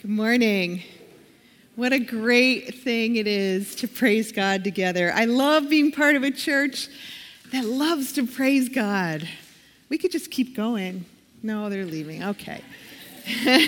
Good 0.00 0.10
morning. 0.12 0.84
What 1.74 1.92
a 1.92 1.98
great 1.98 2.84
thing 2.84 3.16
it 3.16 3.26
is 3.26 3.74
to 3.76 3.88
praise 3.88 4.30
God 4.30 4.62
together. 4.62 5.12
I 5.12 5.24
love 5.24 5.68
being 5.68 5.90
part 5.90 6.14
of 6.14 6.22
a 6.22 6.30
church 6.30 6.86
that 7.50 7.64
loves 7.64 8.12
to 8.12 8.24
praise 8.24 8.68
God. 8.68 9.28
We 9.88 9.98
could 9.98 10.12
just 10.12 10.30
keep 10.30 10.54
going. 10.54 11.04
No, 11.42 11.68
they're 11.68 11.84
leaving. 11.84 12.22
Okay. 12.22 12.62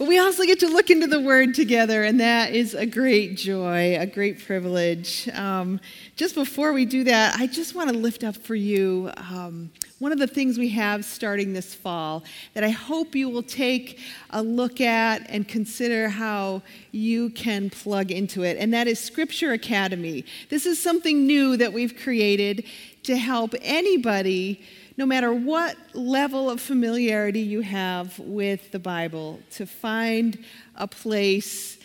but 0.00 0.08
we 0.08 0.18
also 0.18 0.44
get 0.44 0.58
to 0.60 0.66
look 0.66 0.88
into 0.88 1.06
the 1.06 1.20
Word 1.20 1.54
together, 1.54 2.04
and 2.04 2.20
that 2.20 2.54
is 2.54 2.72
a 2.72 2.86
great 2.86 3.36
joy, 3.36 3.98
a 4.00 4.06
great 4.06 4.42
privilege. 4.42 5.28
Um, 5.34 5.78
just 6.16 6.34
before 6.34 6.72
we 6.72 6.86
do 6.86 7.04
that, 7.04 7.36
I 7.38 7.46
just 7.46 7.74
want 7.74 7.90
to 7.90 7.94
lift 7.94 8.24
up 8.24 8.34
for 8.34 8.54
you 8.54 9.10
um, 9.18 9.70
one 9.98 10.10
of 10.10 10.18
the 10.18 10.26
things 10.26 10.56
we 10.56 10.70
have 10.70 11.04
starting 11.04 11.52
this 11.52 11.74
fall 11.74 12.24
that 12.54 12.64
I 12.64 12.70
hope 12.70 13.14
you 13.14 13.28
will 13.28 13.42
take 13.42 14.00
a 14.30 14.42
look 14.42 14.80
at 14.80 15.28
and 15.28 15.46
consider 15.46 16.08
how 16.08 16.62
you 16.92 17.28
can 17.28 17.68
plug 17.68 18.10
into 18.10 18.42
it, 18.42 18.56
and 18.56 18.72
that 18.72 18.88
is 18.88 18.98
Scripture 18.98 19.52
Academy. 19.52 20.24
This 20.48 20.64
is 20.64 20.82
something 20.82 21.26
new 21.26 21.58
that 21.58 21.74
we've 21.74 21.94
created 21.94 22.64
to 23.02 23.18
help 23.18 23.54
anybody, 23.60 24.62
no 24.96 25.06
matter 25.06 25.32
what 25.32 25.76
level 25.94 26.50
of 26.50 26.60
familiarity 26.60 27.40
you 27.40 27.60
have 27.60 28.18
with 28.18 28.70
the 28.72 28.78
Bible, 28.78 29.40
to 29.52 29.66
find 29.66 30.38
a 30.76 30.86
place 30.86 31.78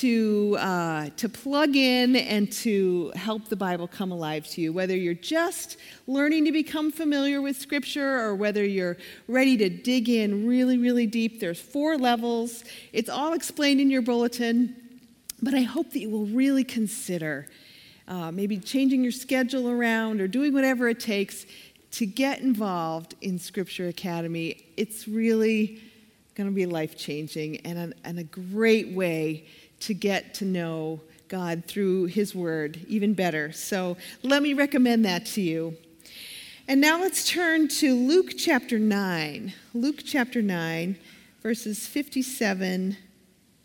to, 0.00 0.56
uh, 0.58 1.08
to 1.16 1.28
plug 1.28 1.76
in 1.76 2.16
and 2.16 2.50
to 2.50 3.12
help 3.14 3.48
the 3.48 3.56
Bible 3.56 3.86
come 3.86 4.10
alive 4.10 4.46
to 4.48 4.60
you. 4.60 4.72
Whether 4.72 4.96
you're 4.96 5.14
just 5.14 5.76
learning 6.06 6.46
to 6.46 6.52
become 6.52 6.90
familiar 6.90 7.40
with 7.40 7.56
Scripture 7.56 8.18
or 8.18 8.34
whether 8.34 8.64
you're 8.64 8.96
ready 9.28 9.56
to 9.58 9.68
dig 9.68 10.08
in 10.08 10.46
really, 10.46 10.78
really 10.78 11.06
deep, 11.06 11.38
there's 11.38 11.60
four 11.60 11.96
levels. 11.96 12.64
It's 12.92 13.10
all 13.10 13.34
explained 13.34 13.80
in 13.80 13.90
your 13.90 14.02
bulletin, 14.02 14.74
but 15.42 15.54
I 15.54 15.62
hope 15.62 15.90
that 15.92 16.00
you 16.00 16.10
will 16.10 16.26
really 16.26 16.64
consider 16.64 17.46
uh, 18.08 18.30
maybe 18.30 18.58
changing 18.58 19.02
your 19.02 19.12
schedule 19.12 19.70
around 19.70 20.20
or 20.20 20.28
doing 20.28 20.52
whatever 20.52 20.88
it 20.88 21.00
takes 21.00 21.46
to 21.94 22.06
get 22.06 22.40
involved 22.40 23.14
in 23.20 23.38
Scripture 23.38 23.86
Academy. 23.86 24.64
It's 24.76 25.06
really 25.06 25.80
going 26.34 26.48
to 26.48 26.54
be 26.54 26.66
life 26.66 26.98
changing 26.98 27.58
and 27.58 27.78
a, 27.78 28.08
and 28.08 28.18
a 28.18 28.24
great 28.24 28.88
way 28.88 29.46
to 29.78 29.94
get 29.94 30.34
to 30.34 30.44
know 30.44 31.00
God 31.28 31.64
through 31.66 32.06
His 32.06 32.34
Word 32.34 32.84
even 32.88 33.14
better. 33.14 33.52
So 33.52 33.96
let 34.24 34.42
me 34.42 34.54
recommend 34.54 35.04
that 35.04 35.24
to 35.26 35.40
you. 35.40 35.76
And 36.66 36.80
now 36.80 37.00
let's 37.00 37.28
turn 37.28 37.68
to 37.68 37.94
Luke 37.94 38.32
chapter 38.36 38.76
9. 38.76 39.52
Luke 39.72 40.00
chapter 40.04 40.42
9, 40.42 40.96
verses 41.44 41.86
57 41.86 42.96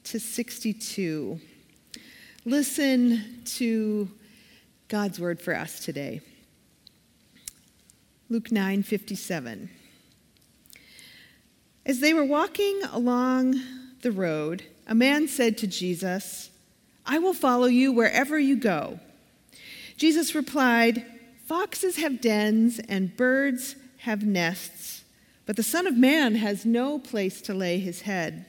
to 0.03 0.19
62. 0.19 1.39
Listen 2.45 3.41
to 3.45 4.07
God's 4.87 5.19
word 5.19 5.41
for 5.41 5.55
us 5.55 5.79
today. 5.79 6.21
Luke 8.31 8.51
9 8.51 8.83
57. 8.83 9.71
As 11.83 11.99
they 11.99 12.13
were 12.13 12.23
walking 12.23 12.79
along 12.91 13.55
the 14.01 14.11
road, 14.11 14.63
a 14.85 14.93
man 14.93 15.27
said 15.27 15.57
to 15.57 15.67
Jesus, 15.67 16.51
I 17.07 17.17
will 17.17 17.33
follow 17.33 17.65
you 17.65 17.91
wherever 17.91 18.37
you 18.37 18.55
go. 18.55 18.99
Jesus 19.97 20.35
replied, 20.35 21.03
Foxes 21.47 21.97
have 21.97 22.21
dens 22.21 22.79
and 22.87 23.17
birds 23.17 23.75
have 23.99 24.23
nests, 24.23 25.03
but 25.47 25.55
the 25.55 25.63
Son 25.63 25.87
of 25.87 25.97
Man 25.97 26.35
has 26.35 26.67
no 26.67 26.99
place 26.99 27.41
to 27.41 27.55
lay 27.55 27.79
his 27.79 28.01
head. 28.01 28.45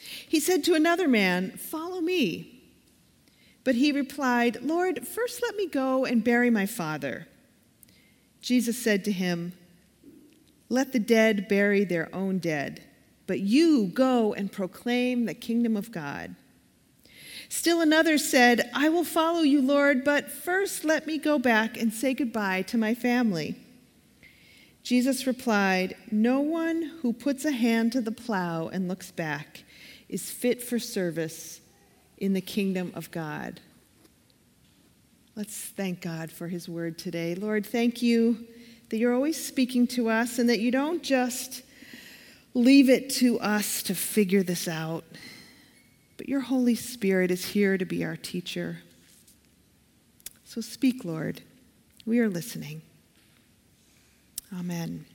He 0.00 0.40
said 0.40 0.64
to 0.64 0.74
another 0.74 1.06
man, 1.06 1.52
Follow 1.52 2.00
me. 2.00 2.60
But 3.62 3.76
he 3.76 3.92
replied, 3.92 4.62
Lord, 4.62 5.06
first 5.06 5.42
let 5.42 5.54
me 5.54 5.68
go 5.68 6.04
and 6.04 6.24
bury 6.24 6.50
my 6.50 6.66
father. 6.66 7.28
Jesus 8.40 8.76
said 8.76 9.04
to 9.04 9.12
him, 9.12 9.52
Let 10.68 10.92
the 10.92 10.98
dead 10.98 11.48
bury 11.48 11.84
their 11.84 12.14
own 12.14 12.38
dead 12.38 12.84
but 13.30 13.38
you 13.38 13.86
go 13.86 14.34
and 14.34 14.50
proclaim 14.50 15.24
the 15.24 15.34
kingdom 15.34 15.76
of 15.76 15.92
God. 15.92 16.34
Still 17.48 17.80
another 17.80 18.18
said, 18.18 18.68
I 18.74 18.88
will 18.88 19.04
follow 19.04 19.42
you, 19.42 19.62
Lord, 19.62 20.02
but 20.02 20.32
first 20.32 20.84
let 20.84 21.06
me 21.06 21.16
go 21.16 21.38
back 21.38 21.80
and 21.80 21.94
say 21.94 22.12
goodbye 22.12 22.62
to 22.62 22.76
my 22.76 22.92
family. 22.92 23.54
Jesus 24.82 25.28
replied, 25.28 25.94
No 26.10 26.40
one 26.40 26.90
who 27.02 27.12
puts 27.12 27.44
a 27.44 27.52
hand 27.52 27.92
to 27.92 28.00
the 28.00 28.10
plow 28.10 28.66
and 28.66 28.88
looks 28.88 29.12
back 29.12 29.62
is 30.08 30.32
fit 30.32 30.60
for 30.60 30.80
service 30.80 31.60
in 32.18 32.32
the 32.32 32.40
kingdom 32.40 32.90
of 32.96 33.12
God. 33.12 33.60
Let's 35.40 35.56
thank 35.56 36.02
God 36.02 36.30
for 36.30 36.48
his 36.48 36.68
word 36.68 36.98
today. 36.98 37.34
Lord, 37.34 37.64
thank 37.64 38.02
you 38.02 38.46
that 38.90 38.98
you're 38.98 39.14
always 39.14 39.42
speaking 39.42 39.86
to 39.86 40.10
us 40.10 40.38
and 40.38 40.50
that 40.50 40.60
you 40.60 40.70
don't 40.70 41.02
just 41.02 41.62
leave 42.52 42.90
it 42.90 43.08
to 43.20 43.40
us 43.40 43.82
to 43.84 43.94
figure 43.94 44.42
this 44.42 44.68
out. 44.68 45.02
But 46.18 46.28
your 46.28 46.40
Holy 46.40 46.74
Spirit 46.74 47.30
is 47.30 47.42
here 47.42 47.78
to 47.78 47.86
be 47.86 48.04
our 48.04 48.16
teacher. 48.16 48.80
So 50.44 50.60
speak, 50.60 51.06
Lord. 51.06 51.40
We 52.04 52.18
are 52.18 52.28
listening. 52.28 52.82
Amen. 54.54 55.06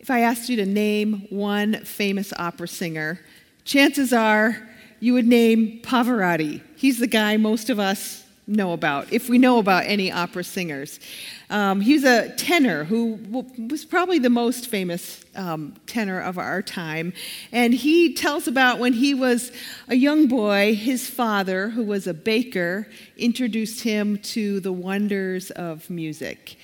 If 0.00 0.10
I 0.10 0.22
asked 0.22 0.48
you 0.48 0.56
to 0.56 0.66
name 0.66 1.28
one 1.30 1.84
famous 1.84 2.32
opera 2.36 2.66
singer, 2.66 3.20
chances 3.64 4.12
are 4.12 4.68
you 4.98 5.12
would 5.12 5.28
name 5.28 5.78
Pavarotti. 5.84 6.62
He's 6.78 7.00
the 7.00 7.08
guy 7.08 7.36
most 7.38 7.70
of 7.70 7.80
us 7.80 8.24
know 8.46 8.72
about, 8.72 9.12
if 9.12 9.28
we 9.28 9.36
know 9.36 9.58
about 9.58 9.82
any 9.86 10.12
opera 10.12 10.44
singers. 10.44 11.00
Um, 11.50 11.80
he's 11.80 12.04
a 12.04 12.28
tenor 12.36 12.84
who 12.84 13.18
was 13.68 13.84
probably 13.84 14.20
the 14.20 14.30
most 14.30 14.68
famous 14.68 15.24
um, 15.34 15.74
tenor 15.88 16.20
of 16.20 16.38
our 16.38 16.62
time. 16.62 17.14
And 17.50 17.74
he 17.74 18.14
tells 18.14 18.46
about 18.46 18.78
when 18.78 18.92
he 18.92 19.12
was 19.12 19.50
a 19.88 19.96
young 19.96 20.28
boy, 20.28 20.76
his 20.76 21.10
father, 21.10 21.70
who 21.70 21.82
was 21.82 22.06
a 22.06 22.14
baker, 22.14 22.86
introduced 23.16 23.82
him 23.82 24.16
to 24.18 24.60
the 24.60 24.72
wonders 24.72 25.50
of 25.50 25.90
music. 25.90 26.56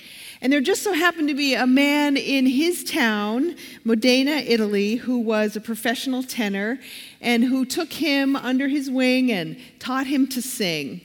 And 0.45 0.53
there 0.53 0.61
just 0.61 0.83
so 0.83 0.93
happened 0.93 1.27
to 1.29 1.33
be 1.33 1.55
a 1.55 1.65
man 1.65 2.17
in 2.17 2.45
his 2.45 2.83
town, 2.83 3.55
Modena, 3.83 4.33
Italy, 4.33 4.93
who 4.93 5.17
was 5.17 5.55
a 5.55 5.59
professional 5.59 6.21
tenor 6.21 6.77
and 7.19 7.43
who 7.43 7.65
took 7.65 7.91
him 7.91 8.35
under 8.35 8.67
his 8.67 8.87
wing 8.87 9.31
and 9.31 9.57
taught 9.79 10.05
him 10.05 10.27
to 10.27 10.43
sing. 10.43 11.01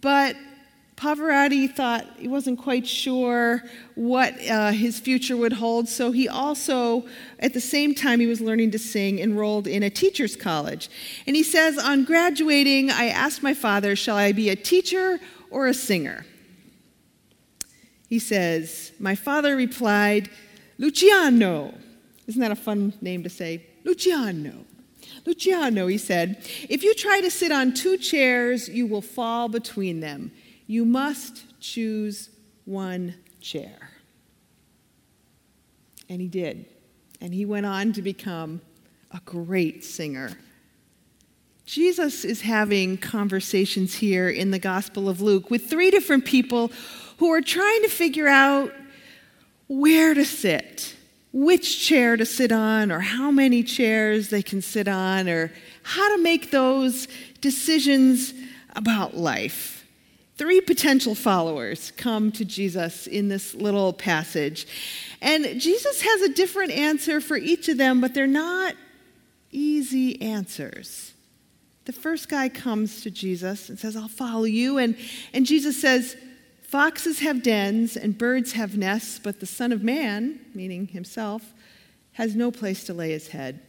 But 0.00 0.34
Pavarotti 0.96 1.72
thought 1.72 2.04
he 2.18 2.26
wasn't 2.26 2.58
quite 2.58 2.84
sure 2.84 3.62
what 3.94 4.34
uh, 4.50 4.72
his 4.72 4.98
future 4.98 5.36
would 5.36 5.52
hold, 5.52 5.88
so 5.88 6.10
he 6.10 6.28
also, 6.28 7.06
at 7.38 7.54
the 7.54 7.60
same 7.60 7.94
time 7.94 8.18
he 8.18 8.26
was 8.26 8.40
learning 8.40 8.72
to 8.72 8.78
sing, 8.80 9.20
enrolled 9.20 9.68
in 9.68 9.84
a 9.84 9.90
teacher's 9.90 10.34
college. 10.34 10.90
And 11.28 11.36
he 11.36 11.44
says, 11.44 11.78
On 11.78 12.04
graduating, 12.04 12.90
I 12.90 13.04
asked 13.04 13.40
my 13.40 13.54
father, 13.54 13.94
Shall 13.94 14.16
I 14.16 14.32
be 14.32 14.50
a 14.50 14.56
teacher 14.56 15.20
or 15.48 15.68
a 15.68 15.74
singer? 15.74 16.26
He 18.14 18.20
says, 18.20 18.92
My 19.00 19.16
father 19.16 19.56
replied, 19.56 20.30
Luciano. 20.78 21.74
Isn't 22.28 22.40
that 22.40 22.52
a 22.52 22.54
fun 22.54 22.92
name 23.00 23.24
to 23.24 23.28
say? 23.28 23.66
Luciano. 23.82 24.54
Luciano, 25.26 25.88
he 25.88 25.98
said, 25.98 26.48
if 26.68 26.84
you 26.84 26.94
try 26.94 27.20
to 27.20 27.28
sit 27.28 27.50
on 27.50 27.74
two 27.74 27.96
chairs, 27.96 28.68
you 28.68 28.86
will 28.86 29.02
fall 29.02 29.48
between 29.48 29.98
them. 29.98 30.30
You 30.68 30.84
must 30.84 31.58
choose 31.58 32.30
one 32.66 33.16
chair. 33.40 33.90
And 36.08 36.20
he 36.20 36.28
did. 36.28 36.66
And 37.20 37.34
he 37.34 37.44
went 37.44 37.66
on 37.66 37.92
to 37.94 38.00
become 38.00 38.60
a 39.10 39.18
great 39.24 39.82
singer. 39.82 40.38
Jesus 41.66 42.24
is 42.24 42.42
having 42.42 42.98
conversations 42.98 43.94
here 43.94 44.28
in 44.28 44.50
the 44.50 44.58
Gospel 44.58 45.08
of 45.08 45.22
Luke 45.22 45.50
with 45.50 45.68
three 45.68 45.90
different 45.90 46.26
people 46.26 46.70
who 47.18 47.32
are 47.32 47.40
trying 47.40 47.82
to 47.82 47.88
figure 47.88 48.28
out 48.28 48.72
where 49.66 50.12
to 50.12 50.26
sit, 50.26 50.94
which 51.32 51.86
chair 51.86 52.16
to 52.16 52.26
sit 52.26 52.52
on, 52.52 52.92
or 52.92 53.00
how 53.00 53.30
many 53.30 53.62
chairs 53.62 54.28
they 54.28 54.42
can 54.42 54.60
sit 54.60 54.86
on, 54.86 55.26
or 55.26 55.50
how 55.82 56.14
to 56.14 56.22
make 56.22 56.50
those 56.50 57.08
decisions 57.40 58.34
about 58.76 59.16
life. 59.16 59.86
Three 60.36 60.60
potential 60.60 61.14
followers 61.14 61.92
come 61.96 62.30
to 62.32 62.44
Jesus 62.44 63.06
in 63.06 63.28
this 63.28 63.54
little 63.54 63.92
passage. 63.92 64.66
And 65.22 65.58
Jesus 65.58 66.02
has 66.02 66.22
a 66.22 66.34
different 66.34 66.72
answer 66.72 67.20
for 67.20 67.36
each 67.36 67.68
of 67.68 67.78
them, 67.78 68.02
but 68.02 68.12
they're 68.12 68.26
not 68.26 68.74
easy 69.50 70.20
answers. 70.20 71.13
The 71.84 71.92
first 71.92 72.28
guy 72.28 72.48
comes 72.48 73.02
to 73.02 73.10
Jesus 73.10 73.68
and 73.68 73.78
says, 73.78 73.96
I'll 73.96 74.08
follow 74.08 74.44
you. 74.44 74.78
And, 74.78 74.96
and 75.32 75.44
Jesus 75.44 75.80
says, 75.80 76.16
Foxes 76.62 77.20
have 77.20 77.42
dens 77.42 77.96
and 77.96 78.16
birds 78.16 78.52
have 78.52 78.76
nests, 78.76 79.18
but 79.18 79.40
the 79.40 79.46
Son 79.46 79.70
of 79.70 79.82
Man, 79.82 80.40
meaning 80.54 80.88
himself, 80.88 81.52
has 82.12 82.34
no 82.34 82.50
place 82.50 82.84
to 82.84 82.94
lay 82.94 83.10
his 83.10 83.28
head. 83.28 83.60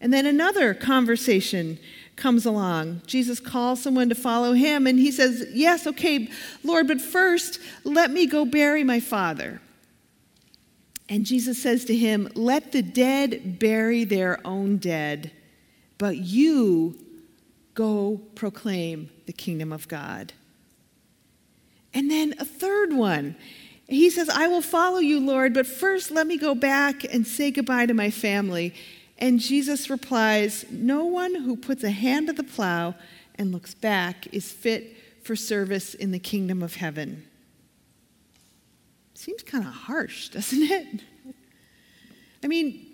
And 0.00 0.12
then 0.12 0.26
another 0.26 0.74
conversation 0.74 1.78
comes 2.16 2.44
along. 2.44 3.02
Jesus 3.06 3.40
calls 3.40 3.82
someone 3.82 4.08
to 4.08 4.14
follow 4.14 4.52
him, 4.52 4.86
and 4.86 4.98
he 4.98 5.10
says, 5.10 5.46
Yes, 5.52 5.86
okay, 5.86 6.28
Lord, 6.62 6.88
but 6.88 7.00
first 7.00 7.60
let 7.84 8.10
me 8.10 8.26
go 8.26 8.44
bury 8.44 8.84
my 8.84 9.00
father. 9.00 9.60
And 11.08 11.24
Jesus 11.24 11.62
says 11.62 11.84
to 11.86 11.96
him, 11.96 12.28
Let 12.34 12.72
the 12.72 12.82
dead 12.82 13.58
bury 13.58 14.04
their 14.04 14.40
own 14.46 14.76
dead, 14.76 15.30
but 15.98 16.16
you 16.16 16.98
go 17.74 18.20
proclaim 18.34 19.10
the 19.26 19.32
kingdom 19.32 19.72
of 19.72 19.88
God. 19.88 20.32
And 21.94 22.10
then 22.10 22.34
a 22.38 22.44
third 22.44 22.92
one. 22.92 23.36
He 23.88 24.10
says, 24.10 24.28
I 24.28 24.48
will 24.48 24.62
follow 24.62 24.98
you, 24.98 25.20
Lord, 25.20 25.54
but 25.54 25.66
first 25.66 26.10
let 26.10 26.26
me 26.26 26.36
go 26.36 26.54
back 26.54 27.04
and 27.04 27.26
say 27.26 27.50
goodbye 27.50 27.86
to 27.86 27.94
my 27.94 28.10
family. 28.10 28.74
And 29.18 29.38
Jesus 29.38 29.88
replies, 29.88 30.64
No 30.70 31.04
one 31.04 31.34
who 31.34 31.56
puts 31.56 31.84
a 31.84 31.90
hand 31.90 32.26
to 32.26 32.32
the 32.32 32.42
plow 32.42 32.94
and 33.36 33.52
looks 33.52 33.74
back 33.74 34.26
is 34.32 34.50
fit 34.50 34.96
for 35.22 35.36
service 35.36 35.94
in 35.94 36.10
the 36.10 36.18
kingdom 36.18 36.62
of 36.62 36.76
heaven. 36.76 37.26
Seems 39.14 39.42
kind 39.42 39.64
of 39.64 39.72
harsh, 39.72 40.28
doesn't 40.28 40.62
it? 40.62 41.00
I 42.44 42.48
mean, 42.48 42.85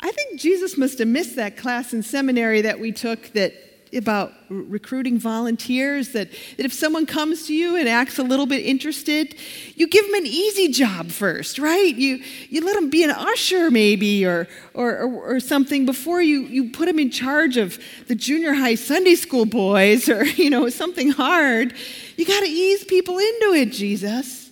I 0.00 0.10
think 0.12 0.40
Jesus 0.40 0.76
must 0.78 0.98
have 0.98 1.08
missed 1.08 1.36
that 1.36 1.56
class 1.56 1.92
in 1.92 2.02
seminary 2.02 2.62
that 2.62 2.80
we 2.80 2.92
took 2.92 3.32
that 3.34 3.54
about 3.92 4.32
recruiting 4.48 5.18
volunteers 5.18 6.10
that, 6.10 6.30
that 6.56 6.64
if 6.64 6.72
someone 6.72 7.06
comes 7.06 7.46
to 7.46 7.54
you 7.54 7.76
and 7.76 7.88
acts 7.88 8.18
a 8.18 8.22
little 8.22 8.46
bit 8.46 8.64
interested, 8.64 9.34
you 9.74 9.88
give 9.88 10.04
them 10.06 10.14
an 10.14 10.26
easy 10.26 10.68
job 10.68 11.10
first, 11.10 11.58
right? 11.58 11.94
You, 11.94 12.22
you 12.48 12.64
let 12.64 12.74
them 12.74 12.90
be 12.90 13.02
an 13.02 13.10
usher 13.10 13.70
maybe 13.70 14.24
or, 14.24 14.46
or, 14.74 14.98
or, 14.98 15.36
or 15.36 15.40
something 15.40 15.86
before 15.86 16.22
you, 16.22 16.42
you 16.42 16.70
put 16.70 16.86
them 16.86 16.98
in 16.98 17.10
charge 17.10 17.56
of 17.56 17.78
the 18.06 18.14
junior 18.14 18.54
high 18.54 18.76
Sunday 18.76 19.14
school 19.14 19.44
boys 19.44 20.08
or, 20.08 20.24
you 20.24 20.50
know, 20.50 20.68
something 20.68 21.10
hard. 21.10 21.74
You 22.16 22.26
got 22.26 22.40
to 22.40 22.48
ease 22.48 22.84
people 22.84 23.18
into 23.18 23.54
it, 23.54 23.72
Jesus. 23.72 24.50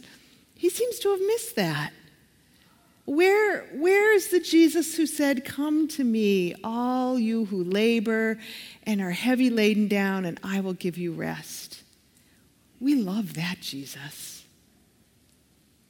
He 0.55 0.71
seems 0.71 0.99
to 1.01 1.11
have 1.11 1.21
missed 1.21 1.57
that. 1.57 1.93
Where, 3.09 3.63
where 3.73 4.13
is 4.13 4.29
the 4.29 4.39
Jesus 4.39 4.95
who 4.95 5.07
said, 5.07 5.43
Come 5.43 5.89
to 5.89 6.05
me, 6.05 6.55
all 6.63 7.19
you 7.19 7.47
who 7.47 7.65
labor 7.65 8.39
and 8.83 9.01
are 9.01 9.13
heavy 9.13 9.49
laden 9.49 9.89
down, 9.89 10.27
and 10.27 10.39
I 10.43 10.61
will 10.61 10.75
give 10.75 10.99
you 10.99 11.13
rest? 11.13 11.83
We 12.81 12.97
love 12.97 13.33
that 13.33 13.63
Jesus. 13.63 14.45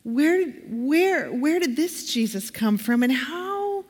Where, 0.05 0.49
where, 0.69 1.33
where 1.33 1.59
did 1.59 1.75
this 1.75 2.07
Jesus 2.07 2.53
come 2.53 2.79
from, 2.79 3.03
and 3.03 3.13
how, 3.13 3.85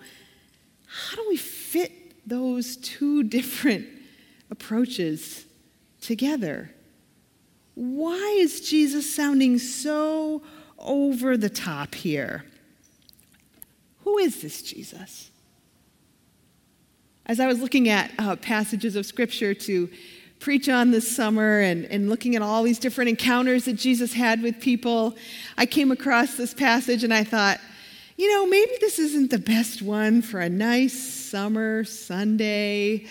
how 0.87 1.17
do 1.17 1.27
we 1.29 1.37
fit 1.37 2.27
those 2.27 2.79
two 2.79 3.23
different 3.25 3.87
approaches 4.51 5.45
together? 6.01 6.71
Why 7.75 8.39
is 8.39 8.63
Jesus 8.63 9.15
sounding 9.15 9.59
so 9.59 10.41
over 10.79 11.37
the 11.37 11.51
top 11.51 11.95
here? 11.95 12.47
Who 14.08 14.16
is 14.16 14.40
this 14.40 14.62
Jesus? 14.62 15.31
As 17.26 17.40
I 17.40 17.46
was 17.46 17.60
looking 17.60 17.90
at 17.90 18.10
uh, 18.19 18.37
passages 18.37 18.96
of 18.96 19.05
scripture 19.05 19.52
to 19.52 19.90
preach 20.40 20.70
on 20.70 20.93
this 20.93 21.14
summer 21.14 21.60
and, 21.60 21.84
and 21.84 22.08
looking 22.08 22.34
at 22.34 22.40
all 22.40 22.62
these 22.62 22.78
different 22.78 23.10
encounters 23.10 23.66
that 23.66 23.75
Jesus 23.75 24.14
had 24.14 24.40
with 24.43 24.60
people, 24.60 25.14
I 25.58 25.66
came 25.66 25.90
across 25.90 26.37
this 26.37 26.55
passage 26.55 27.05
and 27.05 27.12
I 27.12 27.22
thought, 27.22 27.60
you 28.16 28.32
know, 28.32 28.46
maybe 28.46 28.72
this 28.81 28.99
isn't 28.99 29.31
the 29.31 29.38
best 29.38 29.82
one 29.82 30.22
for 30.22 30.40
a 30.40 30.49
nice 30.49 30.99
summer 30.99 31.84
Sunday 31.84 33.05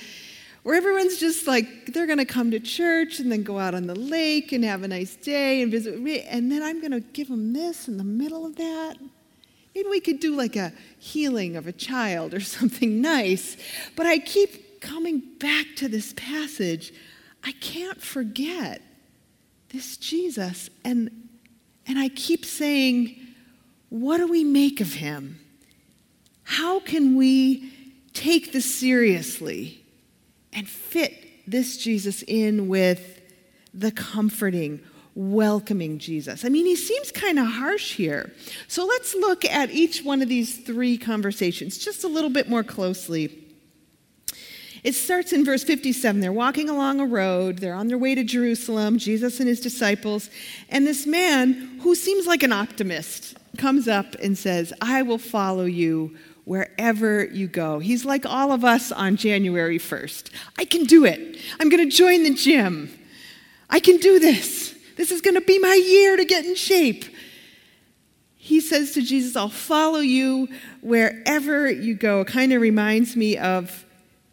where 0.63 0.75
everyone's 0.75 1.19
just 1.19 1.45
like, 1.45 1.93
they're 1.93 2.07
going 2.07 2.17
to 2.17 2.25
come 2.25 2.49
to 2.49 2.59
church 2.59 3.19
and 3.19 3.31
then 3.31 3.43
go 3.43 3.59
out 3.59 3.75
on 3.75 3.85
the 3.85 3.93
lake 3.93 4.51
and 4.51 4.63
have 4.63 4.81
a 4.81 4.87
nice 4.87 5.15
day 5.15 5.61
and 5.61 5.71
visit 5.71 6.01
me. 6.01 6.21
And 6.21 6.51
then 6.51 6.63
I'm 6.63 6.81
going 6.81 6.91
to 6.91 7.01
give 7.01 7.27
them 7.27 7.53
this 7.53 7.87
in 7.87 7.97
the 7.97 8.03
middle 8.03 8.47
of 8.47 8.55
that. 8.55 8.97
Maybe 9.77 9.89
we 9.89 9.99
could 9.99 10.19
do 10.19 10.35
like 10.35 10.55
a 10.55 10.73
healing 10.97 11.55
of 11.55 11.67
a 11.67 11.71
child 11.71 12.33
or 12.33 12.39
something 12.57 12.99
nice. 12.99 13.57
But 13.95 14.07
I 14.07 14.17
keep 14.17 14.81
coming 14.81 15.21
back 15.37 15.67
to 15.75 15.87
this 15.87 16.13
passage. 16.13 16.91
I 17.43 17.51
can't 17.61 18.01
forget 18.01 18.81
this 19.69 19.97
Jesus. 19.97 20.71
And, 20.83 21.29
and 21.85 21.99
I 21.99 22.09
keep 22.09 22.43
saying, 22.43 23.19
what 23.89 24.17
do 24.17 24.25
we 24.27 24.43
make 24.43 24.81
of 24.81 24.93
him? 24.93 25.39
How 26.41 26.79
can 26.79 27.15
we 27.15 27.71
take 28.13 28.53
this 28.53 28.79
seriously 28.79 29.83
and 30.53 30.67
fit 30.67 31.23
this 31.45 31.77
Jesus 31.77 32.23
in 32.23 32.67
with 32.67 33.21
the 33.75 33.91
comforting, 33.91 34.79
welcoming 35.17 35.97
Jesus. 35.97 36.45
I 36.45 36.49
mean, 36.49 36.67
he 36.67 36.75
seems 36.75 37.11
kind 37.11 37.39
of 37.39 37.47
harsh 37.47 37.95
here. 37.95 38.31
So 38.67 38.85
let's 38.85 39.15
look 39.15 39.43
at 39.45 39.71
each 39.71 40.03
one 40.03 40.21
of 40.21 40.29
these 40.29 40.57
three 40.59 40.95
conversations 40.95 41.79
just 41.79 42.03
a 42.03 42.07
little 42.07 42.29
bit 42.29 42.47
more 42.47 42.63
closely. 42.63 43.43
It 44.83 44.93
starts 44.93 45.33
in 45.33 45.43
verse 45.43 45.63
57. 45.63 46.21
They're 46.21 46.31
walking 46.31 46.69
along 46.69 46.99
a 46.99 47.05
road. 47.05 47.57
They're 47.57 47.73
on 47.73 47.87
their 47.87 47.97
way 47.97 48.13
to 48.13 48.23
Jerusalem, 48.23 48.99
Jesus 48.99 49.39
and 49.39 49.49
his 49.49 49.59
disciples. 49.59 50.29
And 50.69 50.85
this 50.85 51.07
man, 51.07 51.79
who 51.81 51.95
seems 51.95 52.27
like 52.27 52.43
an 52.43 52.53
optimist, 52.53 53.35
comes 53.57 53.87
up 53.87 54.13
and 54.21 54.37
says, 54.37 54.71
I 54.81 55.01
will 55.01 55.17
follow 55.17 55.65
you 55.65 56.15
wherever 56.45 57.25
you 57.25 57.47
go. 57.47 57.79
He's 57.79 58.05
like 58.05 58.27
all 58.27 58.51
of 58.51 58.63
us 58.63 58.91
on 58.91 59.15
January 59.15 59.79
1st. 59.79 60.29
I 60.59 60.65
can 60.65 60.83
do 60.83 61.05
it. 61.05 61.39
I'm 61.59 61.69
going 61.69 61.89
to 61.89 61.93
join 61.93 62.21
the 62.21 62.35
gym. 62.35 62.91
I 63.67 63.79
can 63.79 63.97
do 63.97 64.19
this. 64.19 64.76
This 64.97 65.11
is 65.11 65.21
going 65.21 65.35
to 65.35 65.41
be 65.41 65.59
my 65.59 65.75
year 65.75 66.17
to 66.17 66.25
get 66.25 66.45
in 66.45 66.55
shape. 66.55 67.05
He 68.35 68.59
says 68.59 68.93
to 68.93 69.01
Jesus, 69.01 69.35
I'll 69.35 69.49
follow 69.49 69.99
you 69.99 70.47
wherever 70.81 71.69
you 71.69 71.93
go. 71.93 72.25
Kind 72.25 72.51
of 72.51 72.61
reminds 72.61 73.15
me 73.15 73.37
of 73.37 73.85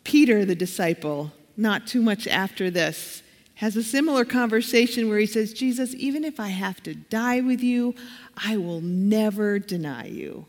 Peter, 0.04 0.44
the 0.44 0.54
disciple, 0.54 1.32
not 1.56 1.86
too 1.86 2.00
much 2.00 2.26
after 2.26 2.70
this. 2.70 3.22
Has 3.56 3.76
a 3.76 3.82
similar 3.82 4.24
conversation 4.24 5.08
where 5.08 5.18
he 5.18 5.26
says, 5.26 5.52
Jesus, 5.52 5.94
even 5.94 6.24
if 6.24 6.40
I 6.40 6.48
have 6.48 6.82
to 6.84 6.94
die 6.94 7.40
with 7.40 7.60
you, 7.60 7.94
I 8.36 8.56
will 8.56 8.80
never 8.80 9.58
deny 9.58 10.06
you. 10.06 10.46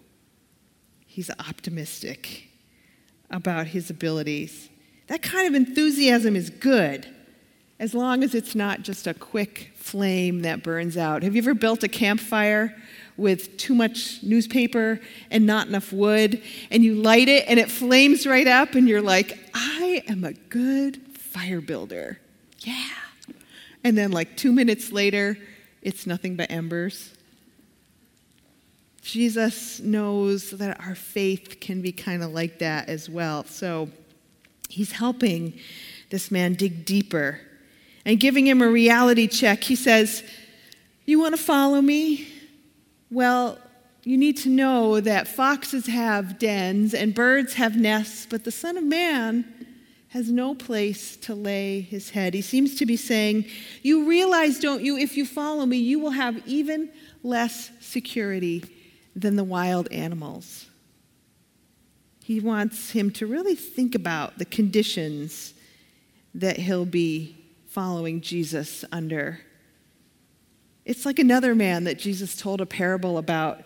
He's 1.05 1.29
optimistic 1.29 2.49
about 3.29 3.67
his 3.67 3.89
abilities. 3.89 4.69
That 5.07 5.21
kind 5.21 5.47
of 5.47 5.55
enthusiasm 5.55 6.35
is 6.35 6.49
good 6.49 7.07
as 7.79 7.93
long 7.93 8.23
as 8.23 8.33
it's 8.33 8.55
not 8.55 8.81
just 8.81 9.07
a 9.07 9.13
quick 9.13 9.71
flame 9.75 10.41
that 10.41 10.63
burns 10.63 10.97
out. 10.97 11.23
Have 11.23 11.35
you 11.35 11.41
ever 11.41 11.53
built 11.53 11.83
a 11.83 11.87
campfire 11.87 12.75
with 13.17 13.57
too 13.57 13.75
much 13.75 14.21
newspaper 14.23 14.99
and 15.31 15.45
not 15.45 15.67
enough 15.67 15.93
wood, 15.93 16.41
and 16.69 16.83
you 16.83 16.95
light 16.95 17.29
it 17.29 17.45
and 17.47 17.59
it 17.59 17.71
flames 17.71 18.27
right 18.27 18.47
up, 18.47 18.75
and 18.75 18.87
you're 18.87 19.01
like, 19.01 19.37
I 19.53 20.03
am 20.07 20.23
a 20.23 20.33
good 20.33 20.97
fire 21.17 21.61
builder. 21.61 22.19
Yeah. 22.59 22.89
And 23.83 23.97
then, 23.97 24.11
like 24.11 24.35
two 24.35 24.51
minutes 24.51 24.91
later, 24.91 25.37
it's 25.81 26.07
nothing 26.07 26.35
but 26.35 26.51
embers. 26.51 27.13
Jesus 29.01 29.79
knows 29.79 30.49
that 30.51 30.79
our 30.81 30.95
faith 30.95 31.59
can 31.61 31.81
be 31.81 31.91
kind 31.91 32.23
of 32.23 32.31
like 32.31 32.59
that 32.59 32.89
as 32.89 33.07
well. 33.07 33.45
So 33.45 33.89
he's 34.67 34.91
helping 34.93 35.53
this 36.09 36.31
man 36.31 36.55
dig 36.55 36.85
deeper 36.85 37.39
and 38.05 38.19
giving 38.19 38.45
him 38.45 38.61
a 38.61 38.69
reality 38.69 39.27
check. 39.27 39.63
He 39.63 39.75
says, 39.75 40.23
You 41.05 41.19
want 41.19 41.35
to 41.35 41.41
follow 41.41 41.81
me? 41.81 42.27
Well, 43.11 43.57
you 44.03 44.17
need 44.17 44.37
to 44.37 44.49
know 44.49 44.99
that 45.01 45.27
foxes 45.27 45.87
have 45.87 46.37
dens 46.37 46.93
and 46.93 47.13
birds 47.13 47.55
have 47.55 47.75
nests, 47.75 48.27
but 48.29 48.43
the 48.43 48.51
Son 48.51 48.77
of 48.77 48.83
Man 48.83 49.45
has 50.09 50.31
no 50.31 50.55
place 50.55 51.17
to 51.17 51.33
lay 51.35 51.81
his 51.81 52.11
head. 52.11 52.33
He 52.33 52.41
seems 52.41 52.75
to 52.75 52.85
be 52.85 52.95
saying, 52.95 53.45
You 53.81 54.07
realize, 54.07 54.59
don't 54.59 54.83
you, 54.83 54.97
if 54.97 55.17
you 55.17 55.25
follow 55.25 55.65
me, 55.65 55.77
you 55.77 55.99
will 55.99 56.11
have 56.11 56.41
even 56.47 56.89
less 57.23 57.71
security 57.81 58.63
than 59.15 59.35
the 59.35 59.43
wild 59.43 59.91
animals. 59.91 60.67
He 62.23 62.39
wants 62.39 62.91
him 62.91 63.11
to 63.11 63.27
really 63.27 63.55
think 63.55 63.95
about 63.95 64.37
the 64.37 64.45
conditions 64.45 65.53
that 66.33 66.57
he'll 66.57 66.85
be 66.85 67.35
following 67.75 68.21
Jesus 68.21 68.85
under. 68.89 69.41
It's 70.85 71.05
like 71.05 71.19
another 71.19 71.53
man 71.53 71.83
that 71.83 71.99
Jesus 71.99 72.37
told 72.37 72.61
a 72.61 72.65
parable 72.65 73.17
about. 73.17 73.63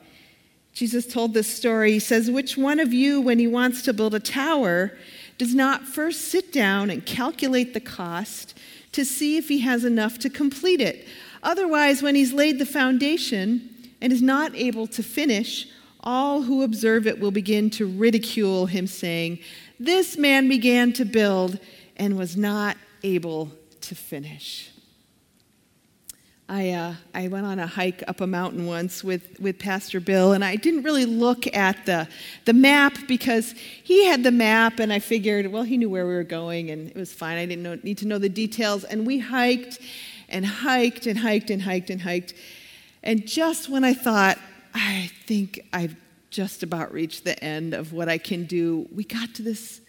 Jesus 0.73 1.05
told 1.05 1.35
this 1.35 1.47
story. 1.47 1.91
He 1.91 1.99
says, 1.99 2.31
Which 2.31 2.57
one 2.57 2.79
of 2.79 2.91
you, 2.91 3.21
when 3.21 3.37
he 3.37 3.45
wants 3.45 3.83
to 3.83 3.93
build 3.93 4.15
a 4.15 4.19
tower, 4.19 4.97
does 5.37 5.53
not 5.53 5.83
first 5.83 6.21
sit 6.21 6.51
down 6.51 6.89
and 6.89 7.05
calculate 7.05 7.75
the 7.75 7.79
cost 7.79 8.57
to 8.93 9.05
see 9.05 9.37
if 9.37 9.47
he 9.47 9.59
has 9.59 9.85
enough 9.85 10.17
to 10.19 10.29
complete 10.31 10.81
it? 10.81 11.07
Otherwise, 11.43 12.01
when 12.01 12.15
he's 12.15 12.33
laid 12.33 12.57
the 12.57 12.65
foundation 12.65 13.69
and 14.01 14.11
is 14.11 14.23
not 14.23 14.55
able 14.55 14.87
to 14.87 15.03
finish, 15.03 15.67
all 15.99 16.41
who 16.41 16.63
observe 16.63 17.05
it 17.05 17.19
will 17.19 17.29
begin 17.29 17.69
to 17.69 17.85
ridicule 17.85 18.65
him, 18.65 18.87
saying, 18.87 19.37
This 19.79 20.17
man 20.17 20.49
began 20.49 20.93
to 20.93 21.05
build 21.05 21.59
and 21.95 22.17
was 22.17 22.35
not 22.35 22.75
able 23.03 23.51
to 23.89 23.95
finish. 23.95 24.71
I, 26.47 26.71
uh, 26.71 26.95
I 27.13 27.27
went 27.27 27.45
on 27.45 27.59
a 27.59 27.67
hike 27.67 28.03
up 28.07 28.21
a 28.21 28.27
mountain 28.27 28.65
once 28.65 29.03
with, 29.03 29.39
with 29.39 29.59
Pastor 29.59 29.99
Bill, 29.99 30.33
and 30.33 30.43
I 30.43 30.55
didn't 30.55 30.81
really 30.81 31.05
look 31.05 31.45
at 31.55 31.85
the, 31.85 32.07
the 32.45 32.53
map 32.53 32.97
because 33.07 33.53
he 33.83 34.07
had 34.07 34.23
the 34.23 34.31
map, 34.31 34.79
and 34.79 34.91
I 34.91 34.97
figured, 34.97 35.45
well, 35.47 35.61
he 35.61 35.77
knew 35.77 35.91
where 35.91 36.07
we 36.07 36.13
were 36.13 36.23
going, 36.23 36.71
and 36.71 36.89
it 36.89 36.95
was 36.95 37.13
fine. 37.13 37.37
I 37.37 37.45
didn't 37.45 37.61
know, 37.61 37.77
need 37.83 37.99
to 37.99 38.07
know 38.07 38.17
the 38.17 38.29
details. 38.29 38.83
And 38.83 39.05
we 39.05 39.19
hiked 39.19 39.77
and 40.27 40.43
hiked 40.43 41.05
and 41.05 41.19
hiked 41.19 41.51
and 41.51 41.61
hiked 41.61 41.91
and 41.91 42.01
hiked. 42.01 42.33
And 43.03 43.27
just 43.27 43.69
when 43.69 43.83
I 43.83 43.93
thought, 43.93 44.39
I 44.73 45.11
think 45.27 45.61
I've 45.71 45.95
just 46.31 46.63
about 46.63 46.91
reached 46.91 47.25
the 47.25 47.43
end 47.43 47.75
of 47.75 47.93
what 47.93 48.09
I 48.09 48.17
can 48.17 48.45
do, 48.45 48.87
we 48.91 49.03
got 49.03 49.35
to 49.35 49.43
this 49.43 49.81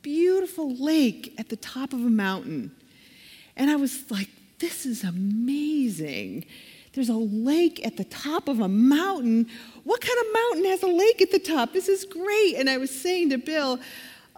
beautiful 0.00 0.74
lake 0.74 1.34
at 1.36 1.50
the 1.50 1.56
top 1.56 1.92
of 1.92 2.00
a 2.00 2.10
mountain. 2.10 2.74
And 3.58 3.70
I 3.70 3.76
was 3.76 4.10
like, 4.10 4.30
this 4.60 4.86
is 4.86 5.04
amazing. 5.04 6.46
There's 6.94 7.08
a 7.08 7.14
lake 7.14 7.84
at 7.84 7.96
the 7.96 8.04
top 8.04 8.48
of 8.48 8.60
a 8.60 8.68
mountain. 8.68 9.48
What 9.84 10.00
kind 10.00 10.18
of 10.18 10.26
mountain 10.32 10.70
has 10.70 10.82
a 10.82 10.88
lake 10.88 11.20
at 11.20 11.30
the 11.30 11.38
top? 11.38 11.72
This 11.72 11.88
is 11.88 12.04
great. 12.04 12.54
And 12.54 12.70
I 12.70 12.78
was 12.78 12.90
saying 12.90 13.30
to 13.30 13.38
Bill, 13.38 13.78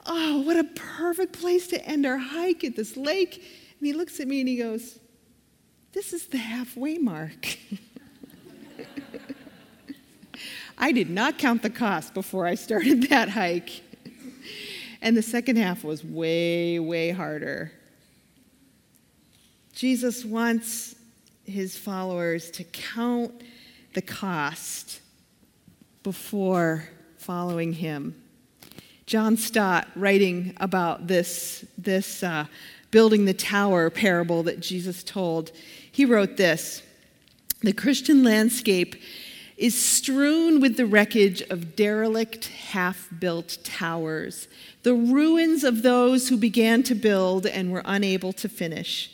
oh, 0.06 0.40
what 0.40 0.56
a 0.56 0.64
perfect 0.64 1.38
place 1.38 1.68
to 1.68 1.84
end 1.86 2.06
our 2.06 2.18
hike 2.18 2.64
at 2.64 2.76
this 2.76 2.96
lake. 2.96 3.36
And 3.36 3.86
he 3.86 3.92
looks 3.92 4.18
at 4.20 4.26
me 4.26 4.40
and 4.40 4.48
he 4.48 4.56
goes, 4.56 4.98
this 5.92 6.12
is 6.12 6.26
the 6.26 6.38
halfway 6.38 6.98
mark. 6.98 7.58
I 10.78 10.92
did 10.92 11.10
not 11.10 11.36
count 11.36 11.62
the 11.62 11.70
cost 11.70 12.14
before 12.14 12.46
I 12.46 12.54
started 12.54 13.02
that 13.10 13.28
hike. 13.28 13.82
And 15.02 15.16
the 15.16 15.22
second 15.22 15.56
half 15.56 15.84
was 15.84 16.04
way, 16.04 16.78
way 16.78 17.10
harder. 17.10 17.72
Jesus 19.74 20.24
wants 20.24 20.94
his 21.44 21.76
followers 21.76 22.50
to 22.52 22.64
count 22.64 23.42
the 23.94 24.02
cost 24.02 25.00
before 26.02 26.88
following 27.18 27.72
him. 27.74 28.20
John 29.06 29.36
Stott, 29.36 29.88
writing 29.96 30.54
about 30.58 31.08
this, 31.08 31.64
this 31.76 32.22
uh, 32.22 32.46
building 32.90 33.24
the 33.24 33.34
tower 33.34 33.90
parable 33.90 34.42
that 34.44 34.60
Jesus 34.60 35.02
told, 35.02 35.50
he 35.90 36.04
wrote 36.04 36.36
this 36.36 36.82
The 37.62 37.72
Christian 37.72 38.22
landscape 38.22 38.94
is 39.56 39.78
strewn 39.78 40.60
with 40.60 40.76
the 40.76 40.86
wreckage 40.86 41.42
of 41.42 41.76
derelict, 41.76 42.46
half 42.46 43.08
built 43.18 43.58
towers, 43.62 44.48
the 44.84 44.94
ruins 44.94 45.64
of 45.64 45.82
those 45.82 46.28
who 46.28 46.36
began 46.36 46.82
to 46.84 46.94
build 46.94 47.46
and 47.46 47.70
were 47.70 47.82
unable 47.84 48.32
to 48.32 48.48
finish. 48.48 49.10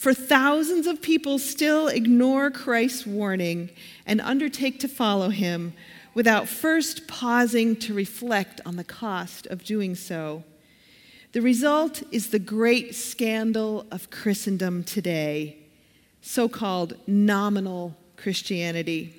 For 0.00 0.14
thousands 0.14 0.86
of 0.86 1.02
people 1.02 1.38
still 1.38 1.88
ignore 1.88 2.50
Christ's 2.50 3.04
warning 3.04 3.68
and 4.06 4.18
undertake 4.22 4.80
to 4.80 4.88
follow 4.88 5.28
him 5.28 5.74
without 6.14 6.48
first 6.48 7.06
pausing 7.06 7.76
to 7.80 7.92
reflect 7.92 8.62
on 8.64 8.76
the 8.76 8.82
cost 8.82 9.46
of 9.48 9.62
doing 9.62 9.94
so. 9.94 10.42
The 11.32 11.42
result 11.42 12.02
is 12.10 12.30
the 12.30 12.38
great 12.38 12.94
scandal 12.94 13.84
of 13.90 14.08
Christendom 14.08 14.84
today, 14.84 15.58
so 16.22 16.48
called 16.48 16.94
nominal 17.06 17.94
Christianity. 18.16 19.14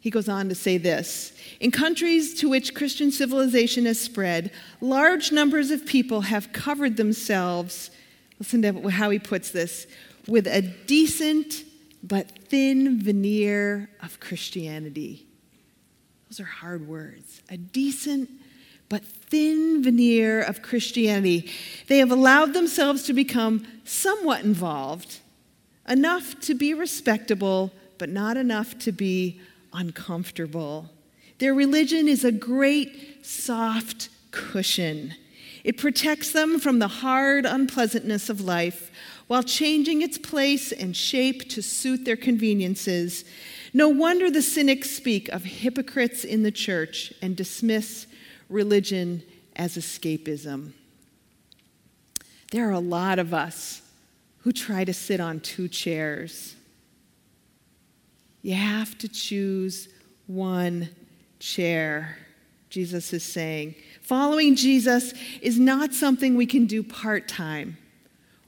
He 0.00 0.10
goes 0.10 0.28
on 0.28 0.48
to 0.48 0.56
say 0.56 0.78
this 0.78 1.32
In 1.60 1.70
countries 1.70 2.34
to 2.40 2.48
which 2.48 2.74
Christian 2.74 3.12
civilization 3.12 3.84
has 3.84 4.00
spread, 4.00 4.50
large 4.80 5.30
numbers 5.30 5.70
of 5.70 5.86
people 5.86 6.22
have 6.22 6.52
covered 6.52 6.96
themselves 6.96 7.92
Listen 8.38 8.62
to 8.62 8.88
how 8.88 9.10
he 9.10 9.18
puts 9.18 9.50
this 9.50 9.86
with 10.26 10.46
a 10.46 10.62
decent 10.62 11.64
but 12.02 12.30
thin 12.48 13.00
veneer 13.00 13.88
of 14.02 14.20
Christianity. 14.20 15.26
Those 16.28 16.40
are 16.40 16.44
hard 16.44 16.86
words. 16.86 17.42
A 17.48 17.56
decent 17.56 18.28
but 18.88 19.04
thin 19.04 19.82
veneer 19.82 20.42
of 20.42 20.62
Christianity. 20.62 21.50
They 21.86 21.98
have 21.98 22.10
allowed 22.10 22.54
themselves 22.54 23.04
to 23.04 23.12
become 23.12 23.66
somewhat 23.84 24.44
involved, 24.44 25.20
enough 25.88 26.40
to 26.40 26.54
be 26.54 26.74
respectable, 26.74 27.72
but 27.98 28.08
not 28.08 28.36
enough 28.36 28.78
to 28.80 28.92
be 28.92 29.40
uncomfortable. 29.72 30.90
Their 31.38 31.54
religion 31.54 32.08
is 32.08 32.24
a 32.24 32.32
great 32.32 33.24
soft 33.24 34.08
cushion 34.30 35.14
it 35.64 35.78
protects 35.78 36.30
them 36.32 36.60
from 36.60 36.78
the 36.78 36.88
hard 36.88 37.46
unpleasantness 37.46 38.28
of 38.28 38.42
life 38.42 38.90
while 39.26 39.42
changing 39.42 40.02
its 40.02 40.18
place 40.18 40.70
and 40.70 40.94
shape 40.94 41.48
to 41.48 41.62
suit 41.62 42.04
their 42.04 42.16
conveniences. 42.16 43.24
No 43.72 43.88
wonder 43.88 44.30
the 44.30 44.42
cynics 44.42 44.90
speak 44.90 45.28
of 45.30 45.44
hypocrites 45.44 46.22
in 46.22 46.42
the 46.42 46.52
church 46.52 47.14
and 47.22 47.34
dismiss 47.34 48.06
religion 48.50 49.22
as 49.56 49.78
escapism. 49.78 50.72
There 52.52 52.68
are 52.68 52.72
a 52.72 52.78
lot 52.78 53.18
of 53.18 53.32
us 53.32 53.80
who 54.40 54.52
try 54.52 54.84
to 54.84 54.92
sit 54.92 55.18
on 55.18 55.40
two 55.40 55.68
chairs. 55.68 56.54
You 58.42 58.54
have 58.54 58.98
to 58.98 59.08
choose 59.08 59.88
one 60.26 60.90
chair, 61.38 62.18
Jesus 62.68 63.14
is 63.14 63.24
saying. 63.24 63.74
Following 64.04 64.54
Jesus 64.54 65.14
is 65.40 65.58
not 65.58 65.94
something 65.94 66.36
we 66.36 66.44
can 66.44 66.66
do 66.66 66.82
part 66.82 67.26
time 67.26 67.78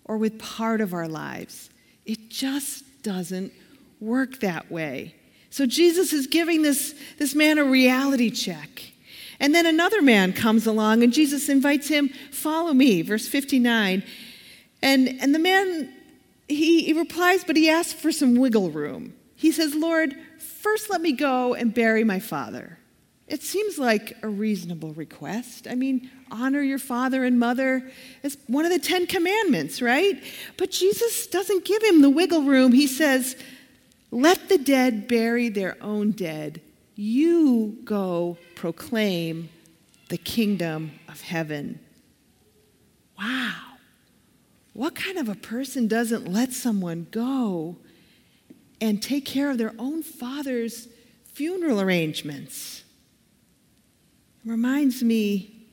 or 0.04 0.18
with 0.18 0.38
part 0.38 0.82
of 0.82 0.92
our 0.92 1.08
lives. 1.08 1.70
It 2.04 2.28
just 2.28 2.84
doesn't 3.02 3.52
work 3.98 4.40
that 4.40 4.70
way. 4.70 5.14
So 5.48 5.64
Jesus 5.64 6.12
is 6.12 6.26
giving 6.26 6.60
this, 6.60 6.94
this 7.18 7.34
man 7.34 7.56
a 7.56 7.64
reality 7.64 8.30
check. 8.30 8.92
And 9.40 9.54
then 9.54 9.64
another 9.64 10.02
man 10.02 10.34
comes 10.34 10.66
along 10.66 11.02
and 11.02 11.10
Jesus 11.10 11.48
invites 11.48 11.88
him, 11.88 12.10
Follow 12.30 12.74
me, 12.74 13.00
verse 13.00 13.26
59. 13.26 14.02
And, 14.82 15.08
and 15.08 15.34
the 15.34 15.38
man, 15.38 15.90
he, 16.48 16.84
he 16.84 16.92
replies, 16.92 17.44
but 17.44 17.56
he 17.56 17.70
asks 17.70 17.94
for 17.94 18.12
some 18.12 18.34
wiggle 18.34 18.70
room. 18.70 19.14
He 19.36 19.52
says, 19.52 19.74
Lord, 19.74 20.14
first 20.38 20.90
let 20.90 21.00
me 21.00 21.12
go 21.12 21.54
and 21.54 21.72
bury 21.72 22.04
my 22.04 22.20
father. 22.20 22.78
It 23.28 23.42
seems 23.42 23.76
like 23.76 24.16
a 24.22 24.28
reasonable 24.28 24.92
request. 24.92 25.66
I 25.68 25.74
mean, 25.74 26.10
honor 26.30 26.62
your 26.62 26.78
father 26.78 27.24
and 27.24 27.40
mother 27.40 27.90
is 28.22 28.38
one 28.46 28.64
of 28.64 28.70
the 28.70 28.78
Ten 28.78 29.06
Commandments, 29.06 29.82
right? 29.82 30.22
But 30.56 30.70
Jesus 30.70 31.26
doesn't 31.26 31.64
give 31.64 31.82
him 31.82 32.02
the 32.02 32.10
wiggle 32.10 32.42
room. 32.42 32.72
He 32.72 32.86
says, 32.86 33.36
Let 34.12 34.48
the 34.48 34.58
dead 34.58 35.08
bury 35.08 35.48
their 35.48 35.76
own 35.80 36.12
dead. 36.12 36.60
You 36.94 37.78
go 37.84 38.38
proclaim 38.54 39.48
the 40.08 40.18
kingdom 40.18 40.92
of 41.08 41.20
heaven. 41.20 41.80
Wow. 43.18 43.54
What 44.72 44.94
kind 44.94 45.18
of 45.18 45.28
a 45.28 45.34
person 45.34 45.88
doesn't 45.88 46.32
let 46.32 46.52
someone 46.52 47.08
go 47.10 47.76
and 48.80 49.02
take 49.02 49.24
care 49.24 49.50
of 49.50 49.58
their 49.58 49.74
own 49.78 50.04
father's 50.04 50.86
funeral 51.32 51.80
arrangements? 51.80 52.84
Reminds 54.46 55.02
me 55.02 55.66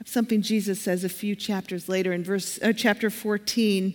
of 0.00 0.08
something 0.08 0.40
Jesus 0.40 0.80
says 0.80 1.04
a 1.04 1.08
few 1.08 1.34
chapters 1.34 1.88
later 1.88 2.12
in 2.12 2.22
verse 2.22 2.58
uh, 2.62 2.72
chapter 2.72 3.10
14. 3.10 3.94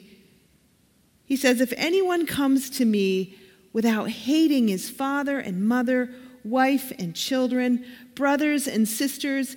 He 1.26 1.36
says, 1.36 1.62
"If 1.62 1.74
anyone 1.78 2.26
comes 2.26 2.70
to 2.72 2.86
me 2.86 3.38
without 3.74 4.10
hating 4.10 4.68
his 4.68 4.90
father 4.90 5.40
and 5.40 5.68
mother, 5.68 6.10
wife 6.44 6.92
and 7.00 7.16
children, 7.16 7.86
brothers 8.14 8.68
and 8.68 8.88
sisters, 8.88 9.56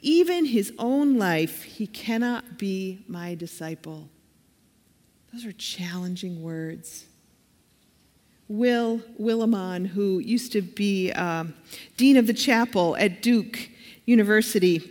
even 0.00 0.46
his 0.46 0.72
own 0.78 1.18
life, 1.18 1.64
he 1.64 1.86
cannot 1.86 2.58
be 2.58 3.04
my 3.08 3.34
disciple." 3.34 4.08
Those 5.32 5.44
are 5.44 5.52
challenging 5.52 6.42
words. 6.42 7.06
Will 8.48 9.00
Willimon, 9.18 9.86
who 9.86 10.18
used 10.18 10.52
to 10.52 10.62
be 10.62 11.10
um, 11.12 11.54
dean 11.96 12.16
of 12.16 12.26
the 12.26 12.34
chapel 12.34 12.96
at 12.96 13.22
Duke, 13.22 13.70
University. 14.06 14.90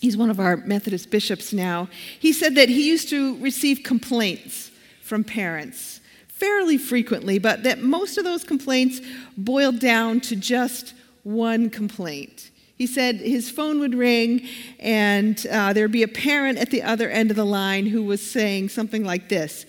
He's 0.00 0.16
one 0.16 0.30
of 0.30 0.40
our 0.40 0.56
Methodist 0.58 1.10
bishops 1.10 1.52
now. 1.52 1.88
He 2.18 2.32
said 2.32 2.54
that 2.56 2.68
he 2.68 2.88
used 2.88 3.08
to 3.10 3.38
receive 3.38 3.82
complaints 3.82 4.70
from 5.02 5.24
parents 5.24 6.00
fairly 6.28 6.76
frequently, 6.76 7.38
but 7.38 7.62
that 7.62 7.80
most 7.80 8.18
of 8.18 8.24
those 8.24 8.44
complaints 8.44 9.00
boiled 9.36 9.78
down 9.78 10.20
to 10.20 10.36
just 10.36 10.92
one 11.22 11.70
complaint. 11.70 12.50
He 12.76 12.86
said 12.86 13.16
his 13.16 13.50
phone 13.50 13.78
would 13.80 13.94
ring, 13.94 14.46
and 14.80 15.46
uh, 15.50 15.72
there'd 15.72 15.92
be 15.92 16.02
a 16.02 16.08
parent 16.08 16.58
at 16.58 16.70
the 16.70 16.82
other 16.82 17.08
end 17.08 17.30
of 17.30 17.36
the 17.36 17.46
line 17.46 17.86
who 17.86 18.02
was 18.02 18.20
saying 18.20 18.70
something 18.70 19.04
like 19.04 19.28
this 19.28 19.64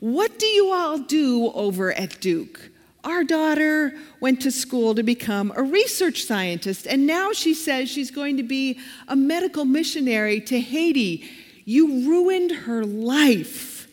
What 0.00 0.38
do 0.38 0.46
you 0.46 0.72
all 0.72 0.98
do 0.98 1.50
over 1.52 1.92
at 1.92 2.20
Duke? 2.20 2.69
Our 3.02 3.24
daughter 3.24 3.94
went 4.20 4.42
to 4.42 4.50
school 4.50 4.94
to 4.94 5.02
become 5.02 5.52
a 5.56 5.62
research 5.62 6.24
scientist, 6.24 6.86
and 6.86 7.06
now 7.06 7.32
she 7.32 7.54
says 7.54 7.88
she's 7.88 8.10
going 8.10 8.36
to 8.36 8.42
be 8.42 8.78
a 9.08 9.16
medical 9.16 9.64
missionary 9.64 10.40
to 10.42 10.60
Haiti. 10.60 11.28
You 11.64 12.08
ruined 12.08 12.50
her 12.50 12.84
life. 12.84 13.88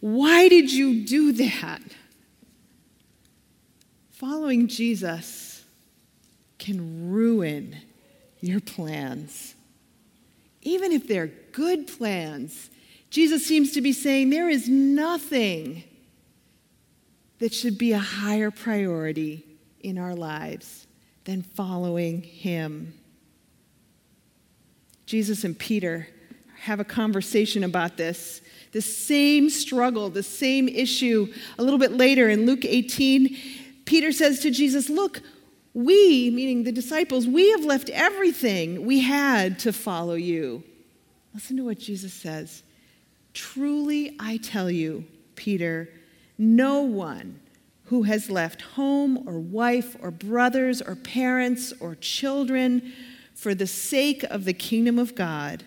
Why 0.00 0.48
did 0.48 0.72
you 0.72 1.04
do 1.04 1.32
that? 1.32 1.82
Following 4.10 4.68
Jesus 4.68 5.64
can 6.58 7.10
ruin 7.10 7.76
your 8.40 8.60
plans. 8.60 9.54
Even 10.62 10.92
if 10.92 11.08
they're 11.08 11.32
good 11.52 11.86
plans, 11.86 12.68
Jesus 13.08 13.46
seems 13.46 13.72
to 13.72 13.80
be 13.80 13.92
saying 13.92 14.28
there 14.28 14.50
is 14.50 14.68
nothing 14.68 15.84
that 17.40 17.52
should 17.52 17.76
be 17.76 17.92
a 17.92 17.98
higher 17.98 18.50
priority 18.50 19.44
in 19.80 19.98
our 19.98 20.14
lives 20.14 20.86
than 21.24 21.42
following 21.42 22.22
him. 22.22 22.94
Jesus 25.06 25.42
and 25.42 25.58
Peter 25.58 26.06
have 26.60 26.78
a 26.78 26.84
conversation 26.84 27.64
about 27.64 27.96
this. 27.96 28.42
The 28.72 28.82
same 28.82 29.50
struggle, 29.50 30.10
the 30.10 30.22
same 30.22 30.68
issue. 30.68 31.32
A 31.58 31.62
little 31.62 31.78
bit 31.78 31.92
later 31.92 32.28
in 32.28 32.46
Luke 32.46 32.64
18, 32.64 33.36
Peter 33.86 34.12
says 34.12 34.40
to 34.40 34.50
Jesus, 34.50 34.88
Look, 34.88 35.22
we, 35.72 36.30
meaning 36.30 36.64
the 36.64 36.72
disciples, 36.72 37.26
we 37.26 37.50
have 37.52 37.64
left 37.64 37.88
everything 37.90 38.84
we 38.84 39.00
had 39.00 39.58
to 39.60 39.72
follow 39.72 40.14
you. 40.14 40.62
Listen 41.32 41.56
to 41.56 41.64
what 41.64 41.78
Jesus 41.78 42.12
says. 42.12 42.62
Truly, 43.32 44.16
I 44.20 44.36
tell 44.38 44.70
you, 44.70 45.04
Peter, 45.36 45.88
no 46.40 46.80
one 46.80 47.38
who 47.84 48.04
has 48.04 48.30
left 48.30 48.62
home 48.62 49.28
or 49.28 49.38
wife 49.38 49.94
or 50.00 50.10
brothers 50.10 50.80
or 50.80 50.96
parents 50.96 51.70
or 51.80 51.94
children 51.96 52.94
for 53.34 53.54
the 53.54 53.66
sake 53.66 54.22
of 54.24 54.46
the 54.46 54.54
kingdom 54.54 54.98
of 54.98 55.14
God 55.14 55.64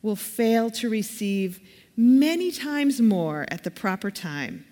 will 0.00 0.16
fail 0.16 0.70
to 0.70 0.88
receive 0.88 1.60
many 1.94 2.50
times 2.50 3.02
more 3.02 3.44
at 3.50 3.64
the 3.64 3.70
proper 3.70 4.10
time, 4.10 4.64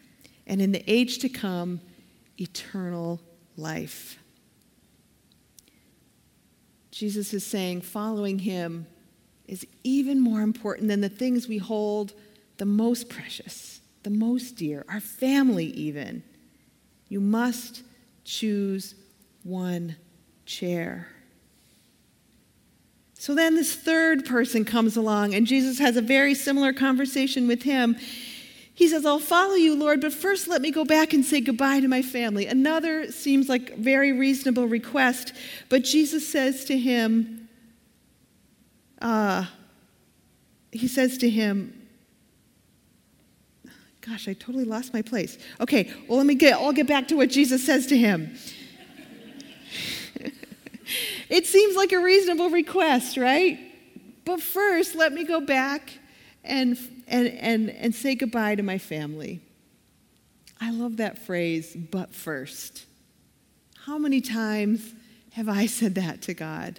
and 0.47 0.63
in 0.63 0.73
the 0.73 0.83
age 0.91 1.19
to 1.19 1.29
come, 1.29 1.83
eternal 2.41 3.21
life. 3.59 4.19
Jesus 6.91 7.35
is 7.35 7.45
saying 7.45 7.83
following 7.83 8.39
him 8.39 8.87
is 9.47 9.67
even 9.85 10.19
more 10.19 10.41
important 10.41 10.89
than 10.89 11.03
the 11.03 11.11
things 11.11 11.47
we 11.47 11.59
hold 11.59 12.15
the 12.57 12.65
most 12.65 13.11
precious 13.11 13.81
the 14.07 14.11
most 14.11 14.55
dear, 14.55 14.85
our 14.89 15.01
family, 15.01 15.67
even. 15.71 16.23
You 17.09 17.19
must 17.19 17.83
choose 18.23 18.95
one 19.43 19.97
chair. 20.45 21.09
So 23.15 23.35
then 23.35 23.57
this 23.57 23.75
third 23.75 24.25
person 24.25 24.65
comes 24.65 24.97
along, 24.97 25.35
and 25.35 25.45
Jesus 25.45 25.81
has 25.81 25.97
a 25.97 26.01
very 26.01 26.37
similar 26.37 26.73
conversation 26.73 27.49
with 27.49 27.65
him. 27.65 27.97
He 28.73 28.87
says, 28.87 29.05
I'll 29.05 29.19
follow 29.19 29.57
you, 29.57 29.75
Lord, 29.75 30.01
but 30.01 30.13
first 30.13 30.47
let 30.47 30.63
me 30.63 30.71
go 30.71 30.85
back 30.85 31.13
and 31.13 31.25
say 31.25 31.41
goodbye 31.41 31.81
to 31.81 31.89
my 31.89 32.03
family. 32.03 32.47
Another 32.47 33.11
seems 33.11 33.49
like 33.49 33.75
very 33.75 34.13
reasonable 34.13 34.69
request, 34.69 35.33
but 35.69 35.83
Jesus 35.83 36.29
says 36.29 36.65
to 36.67 36.79
him, 36.79 37.49
uh, 39.03 39.47
he 40.71 40.87
says 40.87 41.19
to 41.19 41.29
him, 41.29 41.76
Gosh, 44.09 44.29
I 44.29 44.35
totally 44.35 44.65
lost 44.65 44.93
my 44.93 45.03
place. 45.03 45.37
Okay, 45.61 45.93
well, 46.07 46.19
let 46.19 46.27
me 46.27 46.37
get, 46.37 46.55
I'll 46.55 46.73
get 46.73 46.87
back 46.87 47.09
to 47.09 47.17
what 47.17 47.29
Jesus 47.29 47.67
says 47.67 47.89
to 47.89 47.97
him. 47.97 48.37
it 51.29 51.45
seems 51.47 51.75
like 51.75 51.91
a 51.91 51.99
reasonable 51.99 52.51
request, 52.51 53.17
right? 53.17 53.59
But 54.25 54.41
first, 54.41 54.95
let 54.95 55.13
me 55.13 55.25
go 55.25 55.41
back 55.41 55.99
and, 56.45 56.79
and, 57.09 57.27
and, 57.27 57.71
and 57.71 57.95
say 57.95 58.15
goodbye 58.15 58.55
to 58.55 58.63
my 58.63 58.79
family. 58.79 59.41
I 60.61 60.71
love 60.71 60.99
that 60.99 61.19
phrase, 61.19 61.75
but 61.75 62.15
first. 62.15 62.87
How 63.87 63.99
many 63.99 64.21
times 64.21 64.95
have 65.33 65.49
I 65.49 65.67
said 65.67 65.97
that 65.97 66.23
to 66.23 66.35
God? 66.35 66.79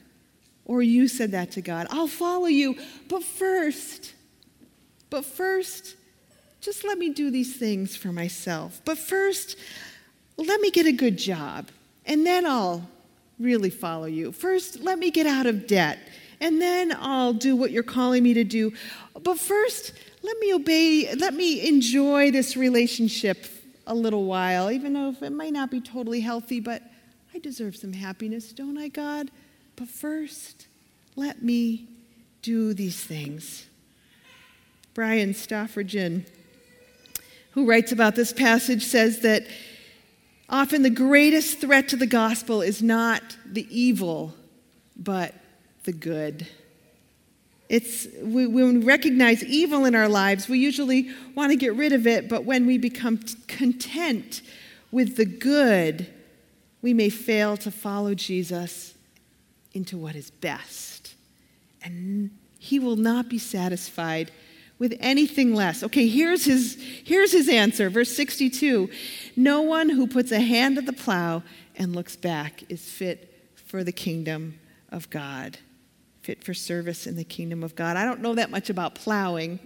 Or 0.63 0.81
you 0.81 1.09
said 1.09 1.31
that 1.31 1.51
to 1.51 1.61
God? 1.61 1.87
I'll 1.89 2.07
follow 2.07 2.47
you, 2.47 2.77
but 3.09 3.23
first, 3.23 4.13
but 5.09 5.25
first, 5.25 5.96
just 6.67 6.83
let 6.83 6.97
me 6.97 7.07
do 7.07 7.31
these 7.31 7.55
things 7.55 7.95
for 7.95 8.09
myself. 8.09 8.81
But 8.83 8.97
first, 8.97 9.55
let 10.35 10.59
me 10.59 10.69
get 10.69 10.85
a 10.85 10.91
good 10.91 11.17
job, 11.17 11.69
and 12.05 12.25
then 12.25 12.45
I'll 12.45 12.85
really 13.39 13.69
follow 13.69 14.03
you. 14.03 14.33
First, 14.33 14.81
let 14.81 14.99
me 14.99 15.09
get 15.09 15.25
out 15.25 15.45
of 15.45 15.65
debt, 15.65 15.97
and 16.41 16.61
then 16.61 16.93
I'll 16.99 17.31
do 17.31 17.55
what 17.55 17.71
you're 17.71 17.83
calling 17.83 18.21
me 18.21 18.33
to 18.33 18.43
do. 18.43 18.73
But 19.23 19.39
first, 19.39 19.93
let 20.23 20.37
me 20.39 20.53
obey, 20.53 21.15
let 21.15 21.33
me 21.33 21.65
enjoy 21.65 22.31
this 22.31 22.57
relationship 22.57 23.45
a 23.85 23.95
little 23.95 24.25
while, 24.25 24.69
even 24.69 24.91
though 24.91 25.15
it 25.21 25.31
might 25.31 25.53
not 25.53 25.71
be 25.71 25.79
totally 25.79 26.19
healthy, 26.19 26.59
but 26.59 26.83
I 27.33 27.39
deserve 27.39 27.77
some 27.77 27.93
happiness, 27.93 28.51
don't 28.51 28.77
I, 28.77 28.89
God? 28.89 29.31
But 29.77 29.87
first, 29.87 30.67
let 31.15 31.41
me 31.41 31.87
do 32.41 32.73
these 32.73 33.01
things. 33.01 33.67
Brian 34.93 35.29
Stoffregen 35.33 36.25
who 37.57 37.65
writes 37.65 37.91
about 37.91 38.15
this 38.15 38.31
passage, 38.31 38.85
says 38.85 39.21
that 39.21 39.43
often 40.47 40.83
the 40.83 40.91
greatest 40.91 41.59
threat 41.59 41.89
to 41.89 41.95
the 41.95 42.05
gospel 42.05 42.61
is 42.61 42.83
not 42.83 43.35
the 43.47 43.65
evil, 43.75 44.31
but 44.95 45.33
the 45.83 45.91
good. 45.91 46.45
It's 47.67 48.05
we, 48.21 48.45
when 48.45 48.81
we 48.81 48.85
recognize 48.85 49.43
evil 49.43 49.85
in 49.85 49.95
our 49.95 50.07
lives, 50.07 50.47
we 50.47 50.59
usually 50.59 51.09
want 51.33 51.51
to 51.51 51.55
get 51.55 51.73
rid 51.73 51.93
of 51.93 52.05
it, 52.05 52.29
but 52.29 52.45
when 52.45 52.67
we 52.67 52.77
become 52.77 53.17
content 53.47 54.43
with 54.91 55.17
the 55.17 55.25
good, 55.25 56.07
we 56.83 56.93
may 56.93 57.09
fail 57.09 57.57
to 57.57 57.71
follow 57.71 58.13
Jesus 58.13 58.93
into 59.73 59.97
what 59.97 60.15
is 60.15 60.29
best. 60.29 61.15
And 61.81 62.29
he 62.59 62.77
will 62.77 62.97
not 62.97 63.29
be 63.29 63.39
satisfied 63.39 64.29
with 64.79 64.95
anything 64.99 65.53
less. 65.53 65.83
Okay, 65.83 66.07
here's 66.07 66.45
his, 66.45 66.75
here's 67.03 67.31
his 67.31 67.49
answer. 67.49 67.89
Verse 67.89 68.15
62 68.15 68.89
No 69.35 69.61
one 69.61 69.89
who 69.89 70.07
puts 70.07 70.31
a 70.31 70.39
hand 70.39 70.75
to 70.75 70.81
the 70.81 70.93
plow 70.93 71.43
and 71.75 71.95
looks 71.95 72.15
back 72.15 72.63
is 72.69 72.89
fit 72.89 73.33
for 73.55 73.83
the 73.83 73.91
kingdom 73.91 74.59
of 74.89 75.09
God, 75.09 75.57
fit 76.21 76.43
for 76.43 76.53
service 76.53 77.07
in 77.07 77.15
the 77.15 77.23
kingdom 77.23 77.63
of 77.63 77.75
God. 77.75 77.97
I 77.97 78.05
don't 78.05 78.21
know 78.21 78.35
that 78.35 78.49
much 78.49 78.69
about 78.69 78.95
plowing 78.95 79.59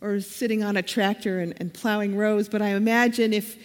or 0.00 0.20
sitting 0.20 0.64
on 0.64 0.76
a 0.76 0.82
tractor 0.82 1.38
and, 1.38 1.54
and 1.58 1.72
plowing 1.72 2.16
rows, 2.16 2.48
but 2.48 2.60
I 2.60 2.70
imagine 2.70 3.32
if 3.32 3.56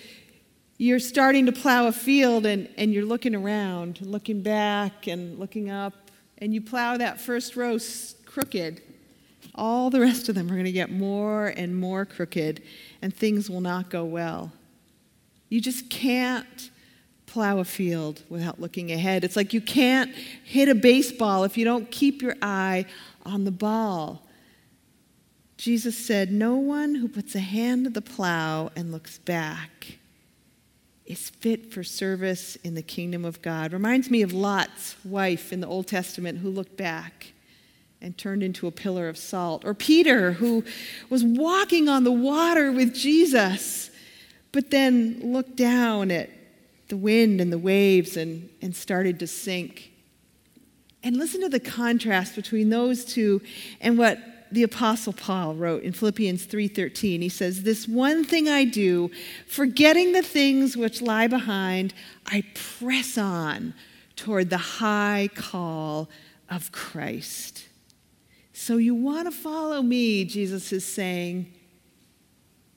you're 0.78 1.00
starting 1.00 1.48
to 1.48 1.52
plow 1.52 1.88
a 1.88 1.92
field 1.92 2.46
and, 2.46 2.70
and 2.78 2.94
you're 2.94 3.06
looking 3.06 3.34
around, 3.34 4.00
looking 4.02 4.44
back 4.44 5.08
and 5.08 5.40
looking 5.40 5.72
up, 5.72 5.94
and 6.38 6.54
you 6.54 6.62
plow 6.62 6.98
that 6.98 7.20
first 7.20 7.56
row 7.56 7.80
crooked 8.26 8.82
all 9.58 9.90
the 9.90 10.00
rest 10.00 10.30
of 10.30 10.36
them 10.36 10.48
are 10.48 10.54
going 10.54 10.66
to 10.66 10.72
get 10.72 10.92
more 10.92 11.48
and 11.48 11.80
more 11.80 12.06
crooked, 12.06 12.62
and 13.02 13.14
things 13.14 13.50
will 13.50 13.62
not 13.62 13.90
go 13.90 14.06
well. 14.06 14.52
You 15.50 15.62
just 15.62 15.90
can't 15.90 16.70
plow 17.26 17.60
a 17.60 17.66
field 17.66 18.24
without 18.30 18.60
looking 18.60 18.92
ahead. 18.92 19.24
It's 19.24 19.36
like 19.36 19.54
you 19.54 19.62
can't 19.62 20.14
hit 20.44 20.70
a 20.70 20.76
baseball 20.76 21.44
if 21.44 21.58
you 21.58 21.66
don't 21.66 21.90
keep 21.92 22.22
your 22.22 22.36
eye 22.42 22.86
on 23.26 23.44
the 23.44 23.52
ball. 23.52 24.24
Jesus 25.58 25.98
said, 25.98 26.32
No 26.32 26.56
one 26.56 26.96
who 26.96 27.08
puts 27.08 27.36
a 27.36 27.40
hand 27.40 27.86
to 27.86 27.90
the 27.90 28.02
plow 28.02 28.72
and 28.76 28.92
looks 28.92 29.18
back 29.20 29.98
is 31.06 31.30
fit 31.30 31.72
for 31.72 31.84
service 31.84 32.58
in 32.58 32.76
the 32.76 32.82
kingdom 32.82 33.24
of 33.24 33.42
God. 33.42 33.72
Reminds 33.72 34.12
me 34.12 34.22
of 34.22 34.34
Lot's 34.34 34.96
wife 35.06 35.54
in 35.54 35.62
the 35.62 35.68
Old 35.68 35.88
Testament 35.88 36.40
who 36.40 36.50
looked 36.50 36.76
back 36.76 37.34
and 38.02 38.18
turned 38.18 38.44
into 38.44 38.68
a 38.68 38.72
pillar 38.72 39.10
of 39.10 39.18
salt. 39.18 39.66
Or 39.66 39.74
Peter, 39.74 40.34
who 40.34 40.64
was 41.10 41.24
walking 41.24 41.90
on 41.90 42.04
the 42.04 42.12
water 42.12 42.72
with 42.72 42.94
Jesus, 42.94 43.90
but 44.52 44.72
then 44.72 45.20
looked 45.34 45.56
down 45.56 46.12
at 46.12 46.30
the 46.88 46.98
wind 46.98 47.42
and 47.42 47.52
the 47.52 47.58
waves 47.58 48.18
and, 48.18 48.50
and 48.62 48.76
started 48.76 49.20
to 49.20 49.28
sink. 49.28 49.92
And 51.04 51.18
listen 51.18 51.42
to 51.42 51.50
the 51.50 51.60
contrast 51.60 52.36
between 52.36 52.70
those 52.70 53.06
two 53.06 53.42
and 53.82 53.98
what 53.98 54.20
the 54.52 54.64
apostle 54.64 55.14
Paul 55.14 55.56
wrote 55.56 55.84
in 55.84 55.92
Philippians 55.92 56.46
3:13. 56.46 57.22
He 57.22 57.30
says, 57.30 57.64
"This 57.64 57.88
one 57.88 58.24
thing 58.24 58.48
I 58.48 58.64
do, 58.64 59.12
forgetting 59.46 60.14
the 60.14 60.22
things 60.22 60.78
which 60.78 61.02
lie 61.02 61.28
behind, 61.28 61.94
I 62.26 62.44
press 62.54 63.18
on 63.18 63.74
toward 64.16 64.50
the 64.50 64.58
high 64.58 65.30
call 65.36 66.10
of 66.50 66.72
Christ." 66.72 67.67
So 68.60 68.78
you 68.78 68.96
want 68.96 69.28
to 69.28 69.32
follow 69.32 69.84
me, 69.84 70.26
Jesus 70.26 70.74
is 70.74 70.84
saying, 70.84 71.54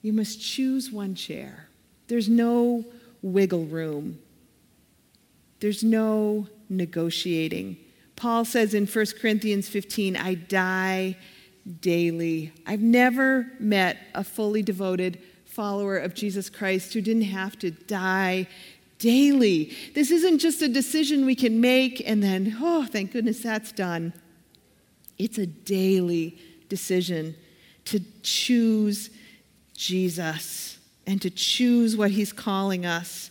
you 0.03 0.13
must 0.13 0.39
choose 0.39 0.93
one 0.93 1.15
chair. 1.15 1.69
There's 2.07 2.29
no 2.29 2.85
wiggle 3.23 3.65
room. 3.65 4.19
There's 5.61 5.83
no 5.83 6.47
negotiating. 6.69 7.79
Paul 8.15 8.45
says 8.45 8.75
in 8.75 8.87
1 8.87 9.07
Corinthians 9.23 9.71
15, 9.71 10.19
I 10.19 10.35
die 10.35 11.17
daily. 11.81 12.53
I've 12.67 12.83
never 12.83 13.47
met 13.59 13.97
a 14.15 14.23
fully 14.23 14.63
devoted 14.63 15.19
follower 15.47 15.97
of 15.97 16.13
Jesus 16.13 16.51
Christ 16.51 16.93
who 16.93 17.01
didn't 17.01 17.23
have 17.23 17.59
to 17.59 17.71
die 17.71 18.47
daily. 18.99 19.75
This 19.95 20.11
isn't 20.11 20.41
just 20.41 20.61
a 20.61 20.69
decision 20.69 21.25
we 21.25 21.35
can 21.35 21.59
make 21.59 22.07
and 22.07 22.23
then, 22.23 22.59
oh, 22.61 22.85
thank 22.85 23.13
goodness 23.13 23.41
that's 23.41 23.73
done. 23.73 24.13
It's 25.21 25.37
a 25.37 25.47
daily 25.47 26.39
decision 26.71 27.35
to 27.85 28.01
choose 28.23 29.11
Jesus 29.77 30.79
and 31.07 31.21
to 31.21 31.29
choose 31.29 31.95
what 31.95 32.11
he's 32.11 32.33
calling 32.33 32.87
us. 32.87 33.31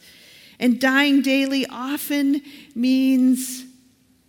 And 0.59 0.79
dying 0.79 1.23
daily 1.23 1.65
often 1.65 2.43
means 2.75 3.65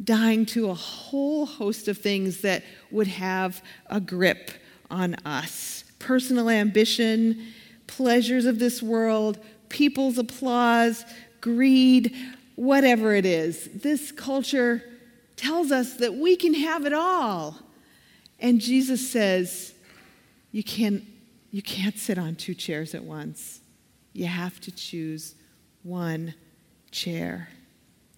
dying 0.03 0.46
to 0.46 0.70
a 0.70 0.75
whole 0.75 1.44
host 1.44 1.87
of 1.87 1.99
things 1.99 2.40
that 2.40 2.64
would 2.90 3.09
have 3.09 3.62
a 3.88 4.01
grip 4.01 4.53
on 4.90 5.14
us 5.27 5.85
personal 5.99 6.49
ambition, 6.49 7.46
pleasures 7.87 8.46
of 8.46 8.59
this 8.59 8.83
world, 8.83 9.38
people's 9.68 10.16
applause, 10.16 11.05
greed, 11.42 12.16
whatever 12.57 13.14
it 13.14 13.27
is. 13.27 13.68
This 13.75 14.11
culture 14.11 14.83
tells 15.40 15.72
us 15.72 15.94
that 15.94 16.14
we 16.14 16.37
can 16.37 16.55
have 16.55 16.85
it 16.85 16.92
all. 16.92 17.57
And 18.38 18.61
Jesus 18.61 19.11
says, 19.11 19.74
you 20.53 20.62
can't, 20.62 21.05
you 21.50 21.62
can't 21.62 21.98
sit 21.98 22.18
on 22.18 22.37
two 22.37 22.55
chairs 22.55 22.94
at 22.94 23.05
once. 23.05 23.61
You 24.12 24.26
have 24.26 24.61
to 24.61 24.70
choose 24.70 25.35
one 25.83 26.35
chair. 26.90 27.48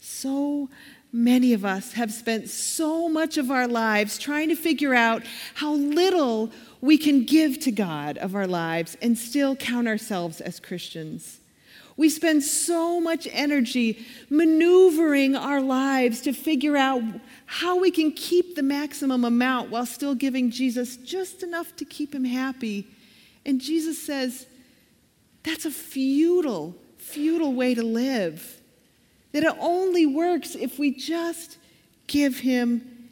So 0.00 0.68
many 1.12 1.52
of 1.52 1.64
us 1.64 1.92
have 1.92 2.12
spent 2.12 2.48
so 2.48 3.08
much 3.08 3.36
of 3.36 3.50
our 3.50 3.68
lives 3.68 4.18
trying 4.18 4.48
to 4.48 4.56
figure 4.56 4.94
out 4.94 5.22
how 5.54 5.74
little 5.74 6.50
we 6.80 6.98
can 6.98 7.24
give 7.24 7.60
to 7.60 7.70
God 7.70 8.18
of 8.18 8.34
our 8.34 8.46
lives 8.46 8.96
and 9.02 9.16
still 9.16 9.54
count 9.54 9.86
ourselves 9.86 10.40
as 10.40 10.58
Christians. 10.58 11.41
We 11.96 12.08
spend 12.08 12.42
so 12.42 13.00
much 13.00 13.28
energy 13.30 14.06
maneuvering 14.30 15.36
our 15.36 15.60
lives 15.60 16.20
to 16.22 16.32
figure 16.32 16.76
out 16.76 17.02
how 17.46 17.78
we 17.78 17.90
can 17.90 18.12
keep 18.12 18.56
the 18.56 18.62
maximum 18.62 19.24
amount 19.24 19.70
while 19.70 19.86
still 19.86 20.14
giving 20.14 20.50
Jesus 20.50 20.96
just 20.96 21.42
enough 21.42 21.76
to 21.76 21.84
keep 21.84 22.14
him 22.14 22.24
happy. 22.24 22.88
And 23.44 23.60
Jesus 23.60 24.00
says, 24.04 24.46
that's 25.42 25.64
a 25.64 25.70
futile, 25.70 26.74
futile 26.98 27.52
way 27.52 27.74
to 27.74 27.82
live. 27.82 28.60
That 29.32 29.44
it 29.44 29.54
only 29.58 30.06
works 30.06 30.54
if 30.54 30.78
we 30.78 30.92
just 30.92 31.58
give 32.06 32.38
him 32.38 33.10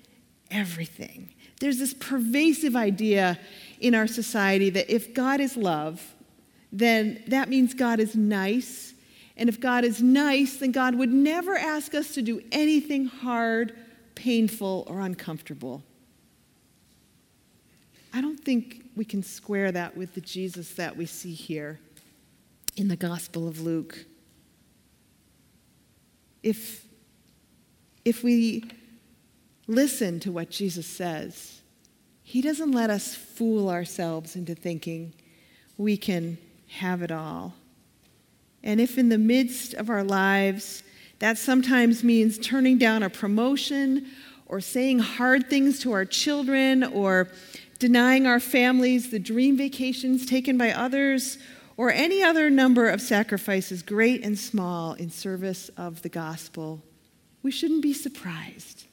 everything. 0.51 1.35
There's 1.61 1.79
this 1.79 1.95
pervasive 1.95 2.77
idea 2.77 3.39
in 3.81 3.95
our 3.95 4.07
society 4.07 4.71
that 4.71 4.95
if 4.95 5.13
God 5.15 5.41
is 5.41 5.57
love, 5.57 6.15
then 6.73 7.23
that 7.29 7.49
means 7.49 7.75
God 7.75 8.01
is 8.01 8.15
nice. 8.15 8.95
And 9.37 9.49
if 9.49 9.61
God 9.61 9.85
is 9.85 10.03
nice, 10.03 10.57
then 10.57 10.73
God 10.73 10.95
would 10.95 11.13
never 11.13 11.57
ask 11.57 11.95
us 11.95 12.15
to 12.15 12.23
do 12.23 12.43
anything 12.53 13.07
hard, 13.07 13.75
painful, 14.15 14.85
or 14.87 15.01
uncomfortable. 15.01 15.83
I 18.13 18.21
don't 18.21 18.39
think 18.39 18.85
we 18.97 19.05
can 19.05 19.23
square 19.23 19.73
that 19.73 19.97
with 19.97 20.15
the 20.15 20.21
Jesus 20.21 20.73
that 20.75 20.97
we 20.97 21.07
see 21.07 21.33
here 21.33 21.81
in 22.77 22.89
the 22.89 22.97
Gospel 22.97 23.49
of 23.49 23.61
Luke. 23.61 24.05
If, 26.43 26.87
if 28.05 28.23
we 28.23 28.65
listen 29.67 30.21
to 30.21 30.33
what 30.33 30.51
Jesus 30.51 30.87
says, 30.87 31.61
he 32.23 32.43
doesn't 32.43 32.73
let 32.73 32.91
us 32.91 33.15
fool 33.15 33.71
ourselves 33.71 34.37
into 34.37 34.55
thinking 34.55 35.15
we 35.77 35.97
can 35.97 36.39
have 36.71 37.03
it 37.03 37.11
all. 37.11 37.55
And 38.63 38.81
if 38.81 38.99
in 38.99 39.09
the 39.09 39.19
midst 39.19 39.75
of 39.75 39.91
our 39.91 40.05
lives, 40.05 40.83
that 41.19 41.39
sometimes 41.39 42.05
means 42.05 42.39
turning 42.39 42.79
down 42.79 43.03
a 43.03 43.11
promotion 43.11 44.07
or 44.47 44.61
saying 44.61 44.99
hard 44.99 45.49
things 45.49 45.81
to 45.81 45.93
our 45.93 46.05
children 46.05 46.85
or 46.85 47.29
denying 47.79 48.27
our 48.27 48.41
families 48.41 49.11
the 49.11 49.19
dream 49.19 49.57
vacations 49.57 50.27
taken 50.27 50.59
by 50.59 50.71
others 50.73 51.39
or 51.77 51.91
any 51.91 52.23
other 52.23 52.51
number 52.51 52.89
of 52.89 53.01
sacrifices, 53.01 53.83
great 53.83 54.23
and 54.23 54.39
small, 54.39 54.93
in 54.95 55.11
service 55.11 55.71
of 55.79 56.03
the 56.03 56.09
gospel, 56.11 56.83
we 57.43 57.51
shouldn't 57.51 57.81
be 57.81 57.95
surprised. 57.95 58.85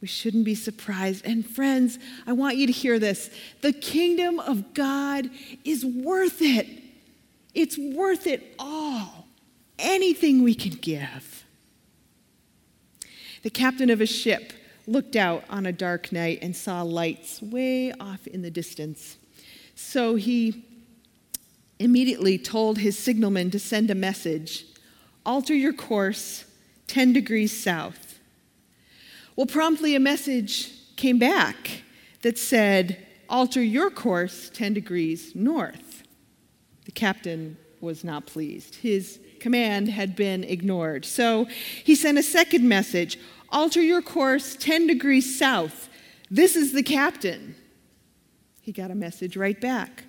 We 0.00 0.06
shouldn't 0.06 0.44
be 0.44 0.54
surprised. 0.54 1.24
And 1.24 1.44
friends, 1.44 1.98
I 2.26 2.32
want 2.32 2.56
you 2.56 2.66
to 2.66 2.72
hear 2.72 2.98
this. 2.98 3.30
The 3.62 3.72
kingdom 3.72 4.38
of 4.38 4.74
God 4.74 5.28
is 5.64 5.84
worth 5.84 6.40
it. 6.40 6.83
It's 7.54 7.78
worth 7.78 8.26
it 8.26 8.54
all. 8.58 9.28
Anything 9.78 10.42
we 10.42 10.54
can 10.54 10.72
give. 10.72 11.44
The 13.42 13.50
captain 13.50 13.90
of 13.90 14.00
a 14.00 14.06
ship 14.06 14.52
looked 14.86 15.16
out 15.16 15.44
on 15.48 15.66
a 15.66 15.72
dark 15.72 16.12
night 16.12 16.38
and 16.42 16.54
saw 16.54 16.82
lights 16.82 17.40
way 17.40 17.92
off 17.92 18.26
in 18.26 18.42
the 18.42 18.50
distance. 18.50 19.16
So 19.74 20.14
he 20.16 20.64
immediately 21.78 22.38
told 22.38 22.78
his 22.78 22.98
signalman 22.98 23.50
to 23.50 23.58
send 23.58 23.90
a 23.90 23.94
message 23.94 24.64
alter 25.26 25.54
your 25.54 25.72
course 25.72 26.44
10 26.86 27.12
degrees 27.12 27.58
south. 27.58 28.18
Well, 29.36 29.46
promptly 29.46 29.94
a 29.96 30.00
message 30.00 30.70
came 30.96 31.18
back 31.18 31.82
that 32.22 32.38
said, 32.38 33.04
alter 33.28 33.62
your 33.62 33.90
course 33.90 34.50
10 34.54 34.74
degrees 34.74 35.34
north. 35.34 36.03
The 36.84 36.92
captain 36.92 37.56
was 37.80 38.04
not 38.04 38.26
pleased. 38.26 38.76
His 38.76 39.20
command 39.40 39.88
had 39.88 40.16
been 40.16 40.44
ignored. 40.44 41.04
So 41.04 41.46
he 41.84 41.94
sent 41.94 42.18
a 42.18 42.22
second 42.22 42.68
message 42.68 43.18
alter 43.50 43.80
your 43.80 44.02
course 44.02 44.56
10 44.56 44.86
degrees 44.86 45.38
south. 45.38 45.88
This 46.30 46.56
is 46.56 46.72
the 46.72 46.82
captain. 46.82 47.54
He 48.60 48.72
got 48.72 48.90
a 48.90 48.94
message 48.94 49.36
right 49.36 49.60
back 49.60 50.04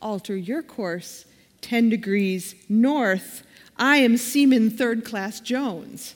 alter 0.00 0.36
your 0.36 0.62
course 0.62 1.24
10 1.60 1.90
degrees 1.90 2.54
north. 2.68 3.42
I 3.76 3.98
am 3.98 4.16
Seaman 4.16 4.70
Third 4.70 5.04
Class 5.04 5.40
Jones. 5.40 6.14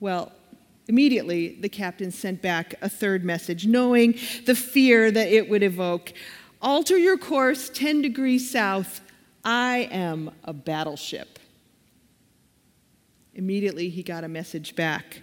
Well, 0.00 0.32
immediately 0.88 1.56
the 1.60 1.68
captain 1.68 2.10
sent 2.10 2.42
back 2.42 2.74
a 2.80 2.88
third 2.88 3.24
message, 3.24 3.66
knowing 3.66 4.18
the 4.44 4.54
fear 4.54 5.10
that 5.10 5.28
it 5.28 5.48
would 5.48 5.62
evoke. 5.62 6.12
Alter 6.66 6.98
your 6.98 7.16
course 7.16 7.70
10 7.70 8.02
degrees 8.02 8.50
south. 8.50 9.00
I 9.44 9.88
am 9.92 10.32
a 10.42 10.52
battleship. 10.52 11.38
Immediately, 13.34 13.88
he 13.88 14.02
got 14.02 14.24
a 14.24 14.28
message 14.28 14.74
back 14.74 15.22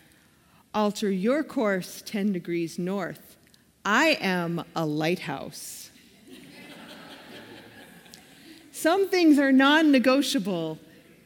Alter 0.74 1.12
your 1.12 1.44
course 1.44 2.02
10 2.06 2.32
degrees 2.32 2.80
north. 2.80 3.36
I 3.84 4.18
am 4.22 4.64
a 4.74 4.86
lighthouse. 4.86 5.92
Some 8.72 9.10
things 9.10 9.38
are 9.38 9.52
non 9.52 9.92
negotiable, 9.92 10.80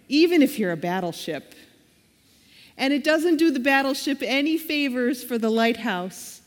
even 0.09 0.41
if 0.41 0.57
you're 0.57 0.71
a 0.71 0.77
battleship. 0.77 1.53
And 2.75 2.91
it 2.91 3.03
doesn't 3.03 3.37
do 3.37 3.51
the 3.51 3.59
battleship 3.59 4.23
any 4.23 4.57
favors 4.57 5.23
for 5.23 5.37
the 5.37 5.51
lighthouse 5.51 6.41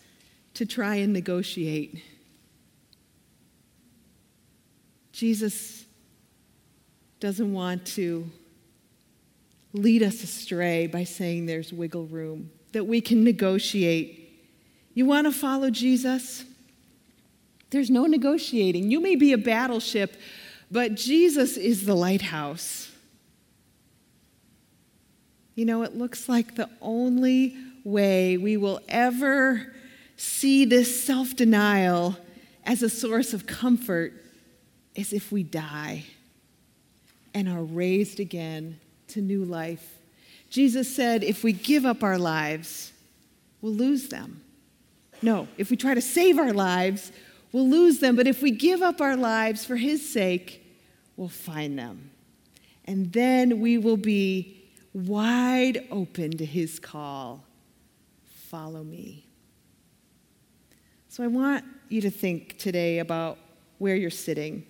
to 0.54 0.66
try 0.66 0.96
and 0.96 1.12
negotiate. 1.12 2.02
Jesus 5.20 5.84
doesn't 7.20 7.52
want 7.52 7.84
to 7.84 8.26
lead 9.74 10.02
us 10.02 10.24
astray 10.24 10.86
by 10.86 11.04
saying 11.04 11.44
there's 11.44 11.74
wiggle 11.74 12.06
room, 12.06 12.50
that 12.72 12.84
we 12.84 13.02
can 13.02 13.22
negotiate. 13.22 14.48
You 14.94 15.04
want 15.04 15.26
to 15.26 15.30
follow 15.30 15.68
Jesus? 15.68 16.46
There's 17.68 17.90
no 17.90 18.06
negotiating. 18.06 18.90
You 18.90 18.98
may 18.98 19.14
be 19.14 19.34
a 19.34 19.36
battleship, 19.36 20.16
but 20.70 20.94
Jesus 20.94 21.58
is 21.58 21.84
the 21.84 21.94
lighthouse. 21.94 22.90
You 25.54 25.66
know, 25.66 25.82
it 25.82 25.94
looks 25.94 26.30
like 26.30 26.54
the 26.54 26.70
only 26.80 27.58
way 27.84 28.38
we 28.38 28.56
will 28.56 28.80
ever 28.88 29.74
see 30.16 30.64
this 30.64 31.04
self 31.04 31.36
denial 31.36 32.16
as 32.64 32.82
a 32.82 32.88
source 32.88 33.34
of 33.34 33.46
comfort 33.46 34.14
is 34.94 35.12
if 35.12 35.30
we 35.30 35.42
die 35.42 36.04
and 37.34 37.48
are 37.48 37.62
raised 37.62 38.20
again 38.20 38.78
to 39.08 39.20
new 39.20 39.44
life. 39.44 39.98
Jesus 40.50 40.94
said, 40.94 41.22
if 41.22 41.44
we 41.44 41.52
give 41.52 41.86
up 41.86 42.02
our 42.02 42.18
lives, 42.18 42.92
we'll 43.60 43.74
lose 43.74 44.08
them. 44.08 44.42
No, 45.22 45.48
if 45.56 45.70
we 45.70 45.76
try 45.76 45.94
to 45.94 46.00
save 46.00 46.38
our 46.38 46.52
lives, 46.52 47.12
we'll 47.52 47.68
lose 47.68 48.00
them. 48.00 48.16
But 48.16 48.26
if 48.26 48.42
we 48.42 48.50
give 48.50 48.82
up 48.82 49.00
our 49.00 49.16
lives 49.16 49.64
for 49.64 49.76
His 49.76 50.08
sake, 50.08 50.64
we'll 51.16 51.28
find 51.28 51.78
them. 51.78 52.10
And 52.86 53.12
then 53.12 53.60
we 53.60 53.78
will 53.78 53.96
be 53.96 54.60
wide 54.92 55.86
open 55.90 56.36
to 56.38 56.44
his 56.44 56.78
call 56.78 57.44
follow 58.24 58.82
me. 58.82 59.24
So 61.08 61.22
I 61.22 61.28
want 61.28 61.64
you 61.88 62.00
to 62.00 62.10
think 62.10 62.58
today 62.58 62.98
about 62.98 63.38
where 63.78 63.94
you're 63.94 64.10
sitting. 64.10 64.66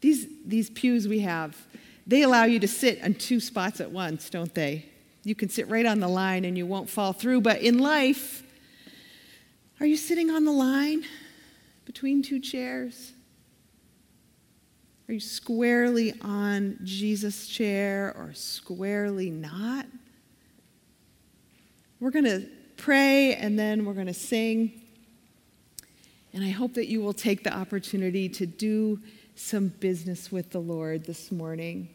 These, 0.00 0.28
these 0.44 0.70
pews 0.70 1.08
we 1.08 1.20
have, 1.20 1.56
they 2.06 2.22
allow 2.22 2.44
you 2.44 2.58
to 2.60 2.68
sit 2.68 3.02
on 3.02 3.14
two 3.14 3.40
spots 3.40 3.80
at 3.80 3.90
once, 3.90 4.30
don't 4.30 4.54
they? 4.54 4.86
You 5.24 5.34
can 5.34 5.48
sit 5.48 5.68
right 5.68 5.84
on 5.84 6.00
the 6.00 6.08
line 6.08 6.44
and 6.44 6.56
you 6.56 6.66
won't 6.66 6.88
fall 6.88 7.12
through. 7.12 7.42
But 7.42 7.60
in 7.60 7.78
life, 7.78 8.42
are 9.80 9.86
you 9.86 9.96
sitting 9.96 10.30
on 10.30 10.44
the 10.44 10.52
line 10.52 11.04
between 11.84 12.22
two 12.22 12.40
chairs? 12.40 13.12
Are 15.08 15.14
you 15.14 15.20
squarely 15.20 16.14
on 16.20 16.78
Jesus' 16.84 17.46
chair 17.46 18.14
or 18.16 18.32
squarely 18.34 19.30
not? 19.30 19.86
We're 22.00 22.10
going 22.10 22.26
to 22.26 22.46
pray 22.76 23.34
and 23.34 23.58
then 23.58 23.84
we're 23.84 23.94
going 23.94 24.06
to 24.06 24.14
sing. 24.14 24.82
And 26.32 26.44
I 26.44 26.50
hope 26.50 26.74
that 26.74 26.88
you 26.88 27.00
will 27.00 27.14
take 27.14 27.42
the 27.42 27.54
opportunity 27.54 28.28
to 28.28 28.46
do 28.46 29.00
some 29.38 29.68
business 29.68 30.32
with 30.32 30.50
the 30.50 30.58
Lord 30.58 31.04
this 31.04 31.30
morning, 31.30 31.88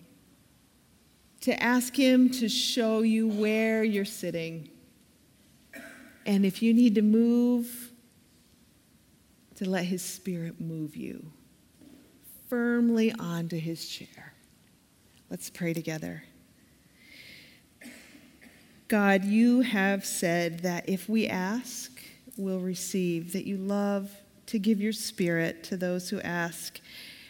to 1.42 1.62
ask 1.62 1.94
Him 1.94 2.30
to 2.30 2.48
show 2.48 3.02
you 3.02 3.28
where 3.28 3.84
you're 3.84 4.06
sitting. 4.06 4.70
And 6.26 6.46
if 6.46 6.62
you 6.62 6.74
need 6.74 6.96
to 6.96 7.02
move, 7.02 7.92
to 9.56 9.70
let 9.70 9.84
His 9.84 10.02
Spirit 10.02 10.62
move 10.62 10.96
you 10.96 11.32
firmly 12.50 13.12
onto 13.20 13.60
His 13.60 13.88
chair. 13.88 14.34
Let's 15.30 15.50
pray 15.50 15.74
together. 15.74 16.24
God, 18.88 19.26
you 19.26 19.62
have 19.62 20.06
said 20.06 20.60
that 20.60 20.88
if 20.88 21.10
we 21.10 21.28
ask, 21.28 22.02
we'll 22.38 22.60
receive, 22.60 23.34
that 23.34 23.46
you 23.46 23.58
love 23.58 24.12
to 24.46 24.60
give 24.60 24.80
your 24.80 24.94
Spirit 24.94 25.64
to 25.66 25.76
those 25.76 26.10
who 26.10 26.22
ask. 26.22 26.80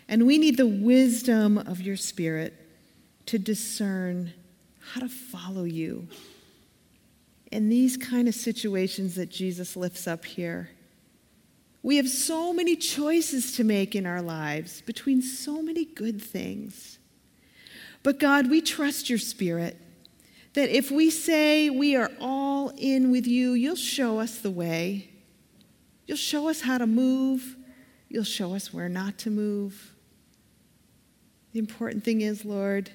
And 0.08 0.26
we 0.26 0.38
need 0.38 0.58
the 0.58 0.68
wisdom 0.68 1.58
of 1.58 1.82
your 1.82 1.98
Spirit 1.98 2.54
to 3.28 3.39
discern 3.39 4.34
how 4.92 5.02
to 5.02 5.10
follow 5.10 5.63
you 5.63 6.08
in 7.52 7.70
these 7.70 7.98
kind 7.98 8.28
of 8.28 8.36
situations 8.36 9.16
that 9.16 9.30
Jesus 9.30 9.76
lifts 9.76 10.08
up 10.08 10.26
here. 10.26 10.72
We 11.84 11.98
have 11.98 12.10
so 12.10 12.54
many 12.54 12.76
choices 12.76 13.56
to 13.58 13.63
make 13.63 13.96
in 13.96 14.06
our 14.06 14.22
lives 14.22 14.82
between 14.82 15.22
so 15.22 15.62
many 15.62 15.86
good 15.86 16.22
things. 16.22 16.98
But 18.02 18.20
God, 18.20 18.50
we 18.50 18.62
trust 18.62 19.10
your 19.10 19.20
Spirit 19.20 19.78
that 20.54 20.70
if 20.70 20.92
we 20.92 21.10
say 21.10 21.70
we 21.70 21.96
are 21.96 22.12
all 22.20 22.72
in 22.78 23.12
with 23.12 23.28
you, 23.28 23.54
you'll 23.54 23.76
show 23.76 24.20
us 24.20 24.39
the 24.39 24.52
way. 24.52 25.10
You'll 26.08 26.18
show 26.18 26.50
us 26.50 26.62
how 26.62 26.78
to 26.78 26.88
move. 26.88 27.56
You'll 28.10 28.24
show 28.24 28.56
us 28.56 28.74
where 28.74 28.89
not 28.89 29.18
to 29.20 29.30
move. 29.30 29.92
The 31.54 31.60
important 31.60 32.04
thing 32.04 32.22
is, 32.22 32.44
Lord, 32.44 32.89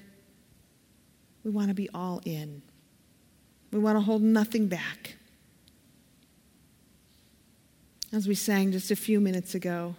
we 1.43 1.51
want 1.51 1.69
to 1.69 1.73
be 1.73 1.89
all 1.93 2.21
in. 2.25 2.61
We 3.71 3.79
want 3.79 3.95
to 3.95 4.01
hold 4.01 4.21
nothing 4.21 4.67
back. 4.67 5.15
As 8.11 8.27
we 8.27 8.35
sang 8.35 8.71
just 8.71 8.91
a 8.91 8.95
few 8.95 9.19
minutes 9.19 9.55
ago, 9.55 9.95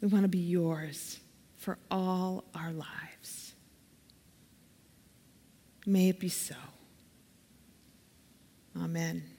we 0.00 0.08
want 0.08 0.22
to 0.22 0.28
be 0.28 0.38
yours 0.38 1.18
for 1.56 1.78
all 1.90 2.44
our 2.54 2.72
lives. 2.72 3.54
May 5.86 6.10
it 6.10 6.20
be 6.20 6.28
so. 6.28 6.54
Amen. 8.76 9.33